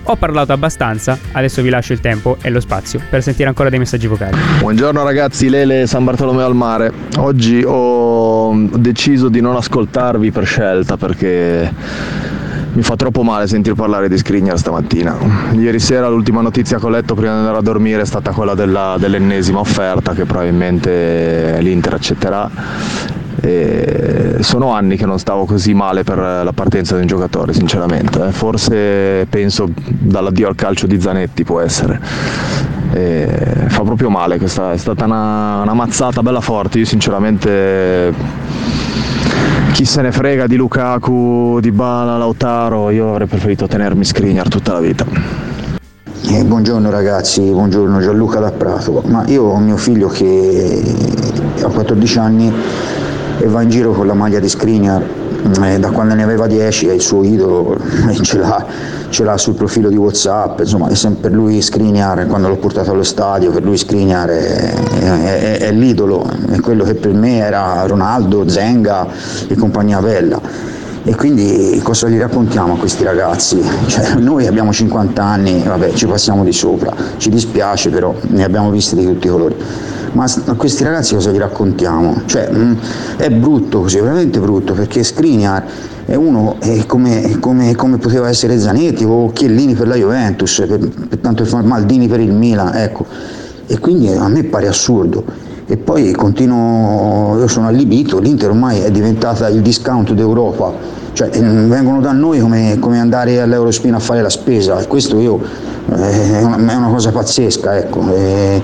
Ho 0.08 0.16
parlato 0.16 0.52
abbastanza, 0.52 1.16
adesso 1.30 1.62
vi 1.62 1.68
lascio 1.68 1.92
il 1.92 2.00
tempo 2.00 2.38
e 2.42 2.50
lo 2.50 2.58
spazio 2.58 3.00
per 3.08 3.22
sentire 3.22 3.46
ancora 3.46 3.68
dei 3.68 3.78
messaggi 3.78 4.08
vocali. 4.08 4.36
Buongiorno 4.58 5.04
ragazzi, 5.04 5.48
Lele 5.48 5.86
San 5.86 6.02
Bartolomeo 6.02 6.44
al 6.44 6.56
mare. 6.56 6.92
Oggi 7.18 7.62
ho 7.64 8.52
deciso 8.74 9.28
di 9.28 9.40
non 9.40 9.54
ascoltarvi 9.54 10.32
per 10.32 10.44
scelta 10.44 10.96
perché 10.96 11.72
mi 12.72 12.82
fa 12.82 12.96
troppo 12.96 13.22
male 13.22 13.46
sentir 13.46 13.74
parlare 13.74 14.08
di 14.08 14.18
Skriniar 14.18 14.58
stamattina. 14.58 15.16
Ieri 15.52 15.78
sera 15.78 16.08
l'ultima 16.08 16.40
notizia 16.40 16.80
che 16.80 16.86
ho 16.86 16.88
letto 16.88 17.14
prima 17.14 17.30
di 17.30 17.38
andare 17.38 17.58
a 17.58 17.62
dormire 17.62 18.02
è 18.02 18.06
stata 18.06 18.32
quella 18.32 18.54
della, 18.54 18.96
dell'ennesima 18.98 19.60
offerta 19.60 20.14
che 20.14 20.24
probabilmente 20.24 21.58
l'Inter 21.60 21.94
accetterà 21.94 22.50
e 23.40 24.36
sono 24.40 24.72
anni 24.72 24.96
che 24.96 25.06
non 25.06 25.18
stavo 25.18 25.44
così 25.44 25.74
male 25.74 26.04
per 26.04 26.18
la 26.18 26.52
partenza 26.54 26.94
di 26.94 27.02
un 27.02 27.06
giocatore, 27.06 27.52
sinceramente. 27.52 28.32
Forse 28.32 29.26
penso 29.28 29.68
dall'addio 29.74 30.48
al 30.48 30.54
calcio 30.54 30.86
di 30.86 31.00
Zanetti 31.00 31.44
può 31.44 31.60
essere. 31.60 32.00
E 32.92 33.28
fa 33.68 33.82
proprio 33.82 34.08
male, 34.10 34.38
questa 34.38 34.72
è 34.72 34.76
stata 34.76 35.04
una, 35.04 35.62
una 35.62 35.74
mazzata 35.74 36.22
bella 36.22 36.40
forte. 36.40 36.78
Io 36.78 36.86
sinceramente 36.86 38.14
chi 39.72 39.84
se 39.84 40.00
ne 40.00 40.10
frega 40.10 40.46
di 40.46 40.56
Lukaku, 40.56 41.58
di 41.60 41.70
Bala, 41.70 42.16
Lautaro, 42.16 42.88
io 42.90 43.10
avrei 43.10 43.26
preferito 43.26 43.66
tenermi 43.66 44.04
Skriniar 44.04 44.48
tutta 44.48 44.72
la 44.72 44.80
vita. 44.80 45.04
Eh, 46.28 46.42
buongiorno 46.44 46.90
ragazzi, 46.90 47.42
buongiorno 47.42 48.00
Gianluca 48.00 48.40
da 48.40 48.50
Prato. 48.50 49.02
Ma 49.06 49.24
io 49.26 49.44
ho 49.44 49.58
mio 49.58 49.76
figlio 49.76 50.08
che 50.08 50.82
ha 51.62 51.68
14 51.68 52.18
anni 52.18 52.52
e 53.46 53.48
va 53.48 53.62
in 53.62 53.70
giro 53.70 53.92
con 53.92 54.06
la 54.06 54.14
maglia 54.14 54.40
di 54.40 54.48
Skriniar 54.48 55.02
eh, 55.62 55.78
da 55.78 55.90
quando 55.90 56.14
ne 56.14 56.24
aveva 56.24 56.48
10 56.48 56.88
è 56.88 56.92
il 56.92 57.00
suo 57.00 57.22
idolo 57.22 57.76
e 58.10 58.14
ce 58.22 58.38
l'ha, 58.38 58.66
ce 59.08 59.22
l'ha 59.22 59.36
sul 59.36 59.54
profilo 59.54 59.88
di 59.88 59.96
Whatsapp, 59.96 60.58
insomma 60.58 60.88
è 60.88 60.94
sempre 60.94 61.30
lui 61.30 61.62
Skriniar, 61.62 62.26
quando 62.26 62.48
l'ho 62.48 62.56
portato 62.56 62.90
allo 62.90 63.04
stadio, 63.04 63.52
per 63.52 63.62
lui 63.62 63.76
Skriniar 63.76 64.28
è, 64.28 64.74
è, 64.98 65.20
è, 65.20 65.58
è 65.58 65.72
l'idolo, 65.72 66.28
è 66.50 66.58
quello 66.58 66.82
che 66.82 66.94
per 66.94 67.12
me 67.12 67.36
era 67.36 67.86
Ronaldo, 67.86 68.48
Zenga 68.48 69.06
e 69.46 69.54
compagnia 69.54 70.00
bella. 70.00 70.40
E 71.04 71.14
quindi 71.14 71.80
cosa 71.84 72.08
gli 72.08 72.18
raccontiamo 72.18 72.74
a 72.74 72.78
questi 72.78 73.04
ragazzi? 73.04 73.62
Cioè, 73.86 74.14
noi 74.16 74.48
abbiamo 74.48 74.72
50 74.72 75.22
anni, 75.22 75.62
vabbè, 75.64 75.92
ci 75.92 76.06
passiamo 76.06 76.42
di 76.42 76.50
sopra, 76.50 76.92
ci 77.18 77.30
dispiace 77.30 77.90
però, 77.90 78.12
ne 78.22 78.42
abbiamo 78.42 78.70
visti 78.70 78.96
di 78.96 79.04
tutti 79.04 79.28
i 79.28 79.30
colori 79.30 79.54
ma 80.12 80.24
a 80.24 80.54
questi 80.54 80.84
ragazzi 80.84 81.14
cosa 81.14 81.30
gli 81.30 81.38
raccontiamo? 81.38 82.22
Cioè, 82.26 82.50
mh, 82.50 82.78
è 83.16 83.30
brutto 83.30 83.82
così, 83.82 83.98
veramente 83.98 84.38
brutto, 84.38 84.72
perché 84.72 85.02
Skriniar 85.02 85.64
è 86.06 86.14
uno 86.14 86.56
è 86.60 86.86
come, 86.86 87.38
come, 87.40 87.74
come, 87.74 87.98
poteva 87.98 88.28
essere 88.28 88.58
Zanetti 88.58 89.04
o 89.04 89.30
Chiellini 89.32 89.74
per 89.74 89.88
la 89.88 89.96
Juventus, 89.96 90.64
per, 90.66 90.78
per 90.78 91.18
tanto 91.18 91.44
Maldini 91.62 92.06
per 92.06 92.20
il 92.20 92.32
Milan, 92.32 92.74
ecco. 92.74 93.06
E 93.66 93.78
quindi 93.78 94.08
a 94.08 94.28
me 94.28 94.44
pare 94.44 94.68
assurdo. 94.68 95.24
E 95.68 95.76
poi 95.76 96.12
continuo, 96.12 97.36
io 97.38 97.48
sono 97.48 97.66
allibito, 97.66 98.20
l'Inter 98.20 98.50
ormai 98.50 98.82
è 98.82 98.90
diventata 98.92 99.48
il 99.48 99.62
discount 99.62 100.12
d'Europa, 100.12 100.72
cioè 101.12 101.28
vengono 101.28 102.00
da 102.00 102.12
noi 102.12 102.38
come, 102.38 102.76
come 102.78 103.00
andare 103.00 103.40
all'Eurospin 103.40 103.94
a 103.94 103.98
fare 103.98 104.22
la 104.22 104.30
spesa, 104.30 104.78
e 104.78 104.86
questo 104.86 105.18
io, 105.18 105.40
eh, 105.90 106.38
è, 106.38 106.42
una, 106.44 106.56
è, 106.56 106.76
una, 106.76 106.88
cosa 106.88 107.10
pazzesca, 107.10 107.76
ecco. 107.78 108.14
E, 108.14 108.62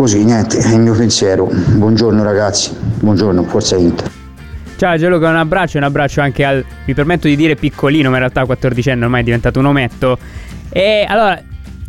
Così, 0.00 0.24
niente, 0.24 0.56
è 0.56 0.72
il 0.72 0.80
mio 0.80 0.94
pensiero. 0.94 1.44
Buongiorno 1.44 2.22
ragazzi, 2.22 2.74
buongiorno, 2.74 3.42
forza 3.42 3.76
Inter. 3.76 4.10
Ciao 4.76 4.96
Gianluca, 4.96 5.28
un 5.28 5.36
abbraccio, 5.36 5.76
un 5.76 5.84
abbraccio 5.84 6.22
anche 6.22 6.42
al, 6.42 6.64
mi 6.86 6.94
permetto 6.94 7.28
di 7.28 7.36
dire 7.36 7.54
piccolino, 7.54 8.08
ma 8.08 8.14
in 8.14 8.20
realtà 8.20 8.46
14 8.46 8.92
anni 8.92 9.02
ormai 9.02 9.20
è 9.20 9.24
diventato 9.24 9.58
un 9.58 9.66
ometto. 9.66 10.16
E 10.70 11.04
allora, 11.06 11.38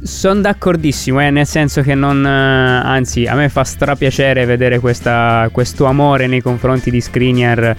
sono 0.03 0.41
d'accordissimo, 0.41 1.21
eh, 1.21 1.29
nel 1.29 1.47
senso 1.47 1.81
che 1.81 1.95
non... 1.95 2.25
Eh, 2.25 2.29
anzi, 2.29 3.27
a 3.27 3.33
me 3.33 3.47
fa 3.47 3.63
strapiacere 3.63 4.43
vedere 4.43 4.79
questa, 4.79 5.47
questo 5.49 5.85
amore 5.85 6.27
nei 6.27 6.41
confronti 6.41 6.91
di 6.91 6.99
Skriniar 6.99 7.75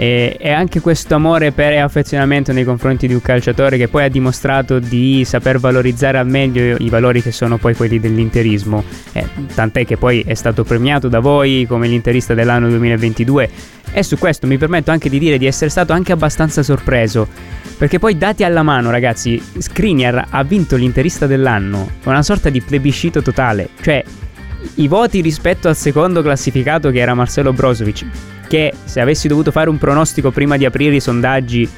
e, 0.00 0.36
e, 0.38 0.52
anche 0.52 0.78
questo 0.78 1.16
amore 1.16 1.50
per 1.50 1.72
e 1.72 1.78
affezionamento 1.78 2.52
nei 2.52 2.62
confronti 2.62 3.08
di 3.08 3.14
un 3.14 3.20
calciatore 3.20 3.76
che 3.76 3.88
poi 3.88 4.04
ha 4.04 4.08
dimostrato 4.08 4.78
di 4.78 5.24
saper 5.24 5.58
valorizzare 5.58 6.18
al 6.18 6.28
meglio 6.28 6.76
i 6.78 6.88
valori 6.88 7.20
che 7.20 7.32
sono 7.32 7.58
poi 7.58 7.74
quelli 7.74 7.98
dell'interismo. 7.98 8.84
Eh, 9.12 9.26
tant'è 9.52 9.84
che 9.84 9.96
poi 9.96 10.22
è 10.24 10.34
stato 10.34 10.62
premiato 10.62 11.08
da 11.08 11.18
voi 11.18 11.66
come 11.68 11.88
l'interista 11.88 12.32
dell'anno 12.32 12.68
2022 12.68 13.50
e 13.90 14.02
su 14.04 14.16
questo 14.18 14.46
mi 14.46 14.56
permetto 14.56 14.92
anche 14.92 15.08
di 15.08 15.18
dire 15.18 15.36
di 15.36 15.46
essere 15.46 15.68
stato 15.68 15.92
anche 15.92 16.12
abbastanza 16.12 16.62
sorpreso. 16.62 17.26
Perché 17.76 17.98
poi 17.98 18.16
dati 18.16 18.44
alla 18.44 18.62
mano, 18.62 18.92
ragazzi, 18.92 19.42
Skriniar 19.58 20.26
ha 20.30 20.42
vinto 20.44 20.76
l'interista 20.76 21.26
dell'anno, 21.26 21.90
una 22.04 22.22
sorta 22.22 22.50
di 22.50 22.60
plebiscito 22.60 23.20
totale, 23.20 23.70
cioè 23.80 24.04
i 24.76 24.88
voti 24.88 25.20
rispetto 25.20 25.68
al 25.68 25.76
secondo 25.76 26.22
classificato 26.22 26.90
che 26.90 26.98
era 26.98 27.14
Marcelo 27.14 27.52
Brozovic 27.52 28.06
che 28.48 28.72
se 28.84 29.00
avessi 29.00 29.28
dovuto 29.28 29.50
fare 29.52 29.70
un 29.70 29.78
pronostico 29.78 30.30
prima 30.30 30.56
di 30.56 30.64
aprire 30.64 30.96
i 30.96 31.00
sondaggi 31.00 31.68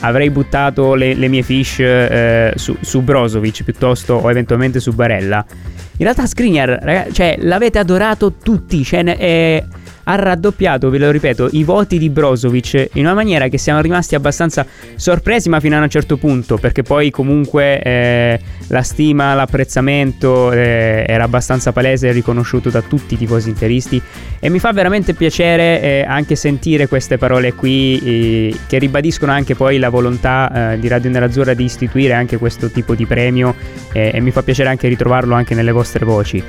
avrei 0.00 0.30
buttato 0.30 0.94
le, 0.94 1.14
le 1.14 1.28
mie 1.28 1.42
fish 1.42 1.80
eh, 1.80 2.52
su, 2.56 2.76
su, 2.80 3.02
Brozovic 3.02 3.62
piuttosto 3.62 4.14
o 4.14 4.30
eventualmente 4.30 4.80
su 4.80 4.92
Barella. 4.92 5.44
In 5.48 6.04
realtà 6.04 6.26
Skriniar, 6.26 6.78
ragazzi, 6.82 7.12
cioè 7.12 7.36
l'avete 7.40 7.78
adorato 7.78 8.32
tutti, 8.42 8.82
cioè, 8.82 9.04
eh, 9.04 9.64
ha 10.04 10.14
raddoppiato, 10.14 10.90
ve 10.90 10.98
lo 10.98 11.10
ripeto, 11.10 11.48
i 11.52 11.64
voti 11.64 11.98
di 11.98 12.10
Brozovic 12.10 12.90
in 12.94 13.04
una 13.04 13.14
maniera 13.14 13.48
che 13.48 13.58
siamo 13.58 13.80
rimasti 13.80 14.14
abbastanza 14.14 14.66
sorpresi, 14.96 15.48
ma 15.48 15.60
fino 15.60 15.76
a 15.76 15.80
un 15.80 15.88
certo 15.88 16.16
punto, 16.16 16.56
perché 16.56 16.82
poi 16.82 17.10
comunque 17.10 17.80
eh, 17.82 18.40
la 18.68 18.82
stima, 18.82 19.34
l'apprezzamento 19.34 20.52
eh, 20.52 21.04
era 21.06 21.24
abbastanza 21.24 21.72
palese 21.72 22.08
e 22.08 22.12
riconosciuto 22.12 22.70
da 22.70 22.82
tutti 22.82 23.14
i 23.14 23.16
tifosi 23.16 23.48
interisti 23.48 24.00
e 24.40 24.48
mi 24.48 24.58
fa 24.58 24.72
veramente 24.72 25.14
piacere 25.14 25.80
eh, 25.80 26.04
anche 26.06 26.34
sentire 26.34 26.88
queste 26.88 27.18
parole 27.18 27.54
qui 27.54 28.00
eh, 28.02 28.56
che 28.66 28.78
ribadiscono 28.78 29.32
anche 29.32 29.54
poi 29.54 29.78
la 29.78 29.88
volontà 29.88 30.72
eh, 30.72 30.78
di 30.78 30.88
Radio 30.88 31.10
Nerazzurra 31.10 31.54
di 31.54 31.64
istituire 31.64 32.14
anche 32.14 32.38
questo 32.38 32.70
tipo 32.70 32.94
di 32.94 33.06
premio 33.06 33.54
eh, 33.92 34.10
e 34.14 34.20
mi 34.20 34.30
fa 34.30 34.42
piacere 34.42 34.68
anche 34.68 34.88
ritrovarlo 34.88 35.34
anche 35.34 35.54
nelle 35.54 35.72
vostre 35.72 36.04
voci. 36.04 36.42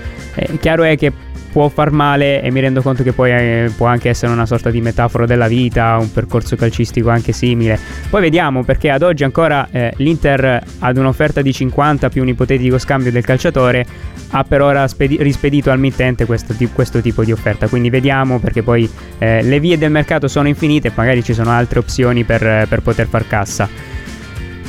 chiaro 0.60 0.84
è 0.84 0.98
che 0.98 1.12
può 1.54 1.70
far 1.70 1.92
male 1.92 2.42
e 2.42 2.52
mi 2.52 2.60
rendo 2.60 2.82
conto 2.82 3.04
che 3.04 3.14
poi 3.14 3.32
eh, 3.32 3.72
può 3.78 3.86
anche 3.86 4.10
essere 4.10 4.32
una 4.32 4.48
sorta 4.48 4.72
di 4.72 4.82
metafora 4.82 5.28
della 5.28 5.48
vita, 5.48 5.98
un 6.00 6.12
percorso 6.12 6.56
calcistico 6.56 7.10
anche 7.10 7.32
simile. 7.32 7.80
Poi 8.10 8.22
vediamo 8.22 8.64
perché 8.64 8.90
ad 8.90 9.04
oggi 9.04 9.24
ancora 9.24 9.68
eh, 9.72 9.94
l'Inter 9.98 10.62
ad 10.80 10.98
un'offerta 10.98 11.44
di 11.44 11.54
50 11.54 12.10
più 12.10 12.24
un 12.24 12.30
ipotetico 12.30 12.80
scambio 12.80 13.12
del 13.12 13.24
calciatore 13.24 13.86
ha 14.32 14.44
per 14.44 14.62
ora 14.62 14.88
spedi- 14.88 15.22
rispedito 15.22 15.70
al 15.70 15.78
mittente 15.78 16.26
questo, 16.26 16.56
ti- 16.56 16.70
questo, 16.74 17.02
tipo 17.02 17.24
di 17.24 17.32
offerta, 17.32 17.68
quindi 17.68 17.92
vediamo 17.92 18.40
perché 18.40 18.64
poi 18.64 18.90
eh, 19.20 19.44
le 19.44 19.60
vie 19.60 19.78
del 19.78 19.92
mercato 19.92 20.28
sono 20.28 20.48
infinite 20.48 20.88
e 20.88 20.92
magari 20.96 21.24
ci 21.24 21.36
sono 21.36 21.52
altre 21.52 21.78
opzioni 21.78 22.24
per, 22.24 22.66
per 22.68 22.82
poter 22.82 23.06
far 23.06 23.28
cassa. 23.28 23.70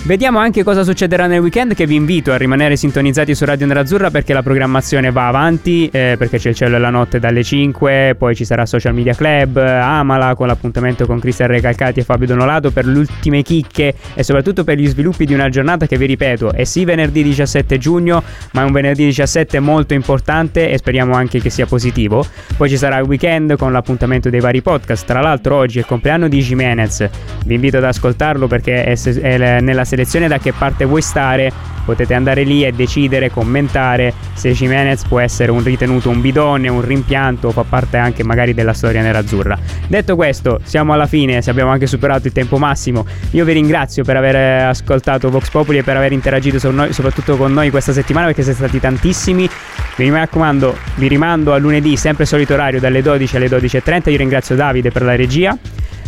Vediamo 0.07 0.39
anche 0.39 0.63
cosa 0.65 0.85
succederà 0.85 1.27
nel 1.27 1.41
weekend 1.41 1.73
che 1.73 1.87
vi 1.87 1.95
invito 1.95 2.31
a 2.31 2.37
rimanere 2.37 2.77
sintonizzati 2.77 3.35
su 3.35 3.47
Radio 3.47 3.65
Nerazzurra 3.65 4.11
perché 4.11 4.35
la 4.35 4.43
programmazione 4.43 5.11
va 5.11 5.29
avanti, 5.29 5.89
eh, 5.91 6.17
perché 6.19 6.37
c'è 6.37 6.51
il 6.51 6.55
cielo 6.55 6.77
e 6.77 6.79
la 6.79 6.91
notte 6.91 7.19
dalle 7.19 7.43
5, 7.43 8.15
poi 8.19 8.35
ci 8.35 8.45
sarà 8.45 8.67
Social 8.67 8.93
Media 8.93 9.15
Club, 9.15 9.57
Amala 9.57 10.35
con 10.35 10.47
l'appuntamento 10.47 11.07
con 11.07 11.19
Cristian 11.21 11.49
Recalcati 11.49 12.01
e 12.01 12.03
Fabio 12.03 12.27
Donolato 12.27 12.71
per 12.71 12.85
le 12.85 12.99
ultime 12.99 13.41
chicche 13.41 13.95
e 14.13 14.23
soprattutto 14.23 14.63
per 14.63 14.77
gli 14.77 14.87
sviluppi 14.87 15.25
di 15.25 15.33
una 15.33 15.49
giornata 15.49 15.87
che 15.87 15.97
vi 15.97 16.05
ripeto 16.05 16.53
è 16.53 16.65
sì 16.65 16.85
venerdì 16.85 17.23
17 17.23 17.79
giugno 17.79 18.23
ma 18.53 18.61
è 18.61 18.65
un 18.67 18.73
venerdì 18.73 19.07
17 19.07 19.59
molto 19.61 19.95
importante 19.95 20.69
e 20.69 20.77
speriamo 20.77 21.15
anche 21.15 21.41
che 21.41 21.49
sia 21.49 21.65
positivo. 21.65 22.27
Poi 22.59 22.69
ci 22.69 22.77
sarà 22.77 22.99
il 22.99 23.07
weekend 23.07 23.57
con 23.57 23.73
l'appuntamento 23.73 24.29
dei 24.29 24.41
vari 24.41 24.61
podcast, 24.61 25.07
tra 25.07 25.23
l'altro 25.23 25.57
oggi 25.57 25.79
è 25.79 25.81
il 25.81 25.87
compleanno 25.87 26.29
di 26.29 26.43
Jimenez, 26.43 27.09
vi 27.47 27.55
invito 27.55 27.79
ad 27.79 27.85
ascoltarlo 27.85 28.47
perché 28.49 28.85
è, 28.85 29.01
è 29.01 29.61
nella 29.63 29.85
selezione 29.95 30.27
da 30.27 30.39
che 30.39 30.53
parte 30.53 30.85
vuoi 30.85 31.03
stare, 31.03 31.53
potete 31.85 32.15
andare 32.15 32.43
lì 32.43 32.65
e 32.65 32.73
decidere, 32.73 33.31
commentare 33.31 34.13
se 34.35 34.51
Jimenez 34.51 35.05
può 35.05 35.21
essere 35.21 35.53
un 35.53 35.63
ritenuto 35.63 36.11
un 36.11 36.21
bidone, 36.21 36.69
un 36.69 36.81
rimpianto 36.81 37.51
fa 37.51 37.63
parte 37.63 37.97
anche 37.97 38.25
magari 38.25 38.55
della 38.55 38.73
storia 38.73 39.03
nerazzurra. 39.03 39.57
Detto 39.87 40.17
questo, 40.17 40.59
siamo 40.65 40.93
alla 40.93 41.07
fine, 41.07 41.43
se 41.43 41.51
abbiamo 41.51 41.71
anche 41.71 41.87
superato 41.87 42.27
il 42.27 42.33
tempo 42.33 42.59
massimo. 42.59 43.07
Io 43.31 43.45
vi 43.45 43.53
ringrazio 43.53 44.03
per 44.03 44.17
aver 44.17 44.67
ascoltato 44.67 45.31
Vox 45.31 45.49
Populi 45.51 45.79
e 45.79 45.83
per 45.85 45.97
aver 45.97 46.11
interagito 46.11 46.59
su 46.59 46.71
noi, 46.71 46.93
soprattutto 46.93 47.37
con 47.37 47.53
noi 47.53 47.71
questa 47.71 47.93
settimana 47.93 48.27
perché 48.27 48.43
siete 48.43 48.59
stati 48.59 48.81
tantissimi. 48.81 49.49
Vi 49.97 50.11
raccomando, 50.11 50.77
vi 50.97 51.07
rimando 51.07 51.53
a 51.53 51.59
lunedì, 51.59 51.97
sempre 51.97 52.25
solito 52.25 52.55
orario 52.55 52.81
dalle 52.81 53.01
12 53.01 53.37
alle 53.37 53.47
12.30. 53.47 54.11
Io 54.11 54.17
ringrazio 54.17 54.57
Davide 54.57 54.91
per 54.91 55.03
la 55.03 55.15
regia. 55.15 55.57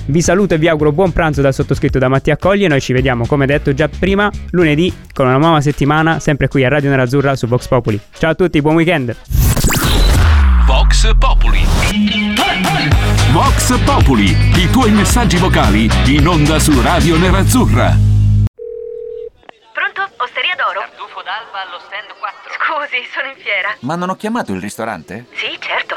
Vi 0.09 0.23
saluto 0.23 0.55
e 0.55 0.59
vi 0.59 0.69
auguro 0.69 0.93
buon 0.93 1.13
pranzo 1.13 1.43
dal 1.43 1.53
sottoscritto 1.53 1.99
da 1.99 2.07
Mattia 2.07 2.37
Cogli 2.37 2.63
e 2.65 2.69
noi 2.69 2.81
ci 2.81 2.93
vediamo, 2.93 3.27
come 3.27 3.45
detto 3.45 3.75
già 3.75 3.89
prima, 3.89 4.31
lunedì 4.51 4.95
con 5.13 5.27
una 5.27 5.37
nuova 5.37 5.61
settimana, 5.61 6.21
sempre 6.21 6.47
qui 6.47 6.65
a 6.65 6.69
Radio 6.69 6.91
Nerazzurra 6.91 7.35
su 7.35 7.49
Vox 7.49 7.67
Populi. 7.67 8.01
Ciao 8.17 8.31
a 8.31 8.35
tutti, 8.35 8.61
buon 8.61 8.77
weekend! 8.77 9.17
Vox 10.65 11.13
Populi. 11.19 11.61
Vox 13.33 13.79
Populi, 13.85 14.37
i 14.55 14.71
tuoi 14.71 14.93
messaggi 14.93 15.39
vocali 15.39 15.91
in 16.07 16.29
onda 16.29 16.61
su 16.61 16.81
Radio 16.81 17.17
Nerazzurra. 17.19 17.97
Pronto? 19.73 20.09
Osteria 20.19 20.55
d'oro? 20.57 20.87
Tartufo 20.87 21.23
d'alba 21.23 21.67
allo 21.67 21.81
stand 21.85 22.15
4. 22.17 22.53
Scusi, 22.55 23.03
sono 23.13 23.27
in 23.27 23.43
fiera. 23.43 23.75
Ma 23.81 23.97
non 23.97 24.11
ho 24.11 24.15
chiamato 24.15 24.53
il 24.53 24.61
ristorante? 24.61 25.27
Sì, 25.33 25.59
certo. 25.59 25.97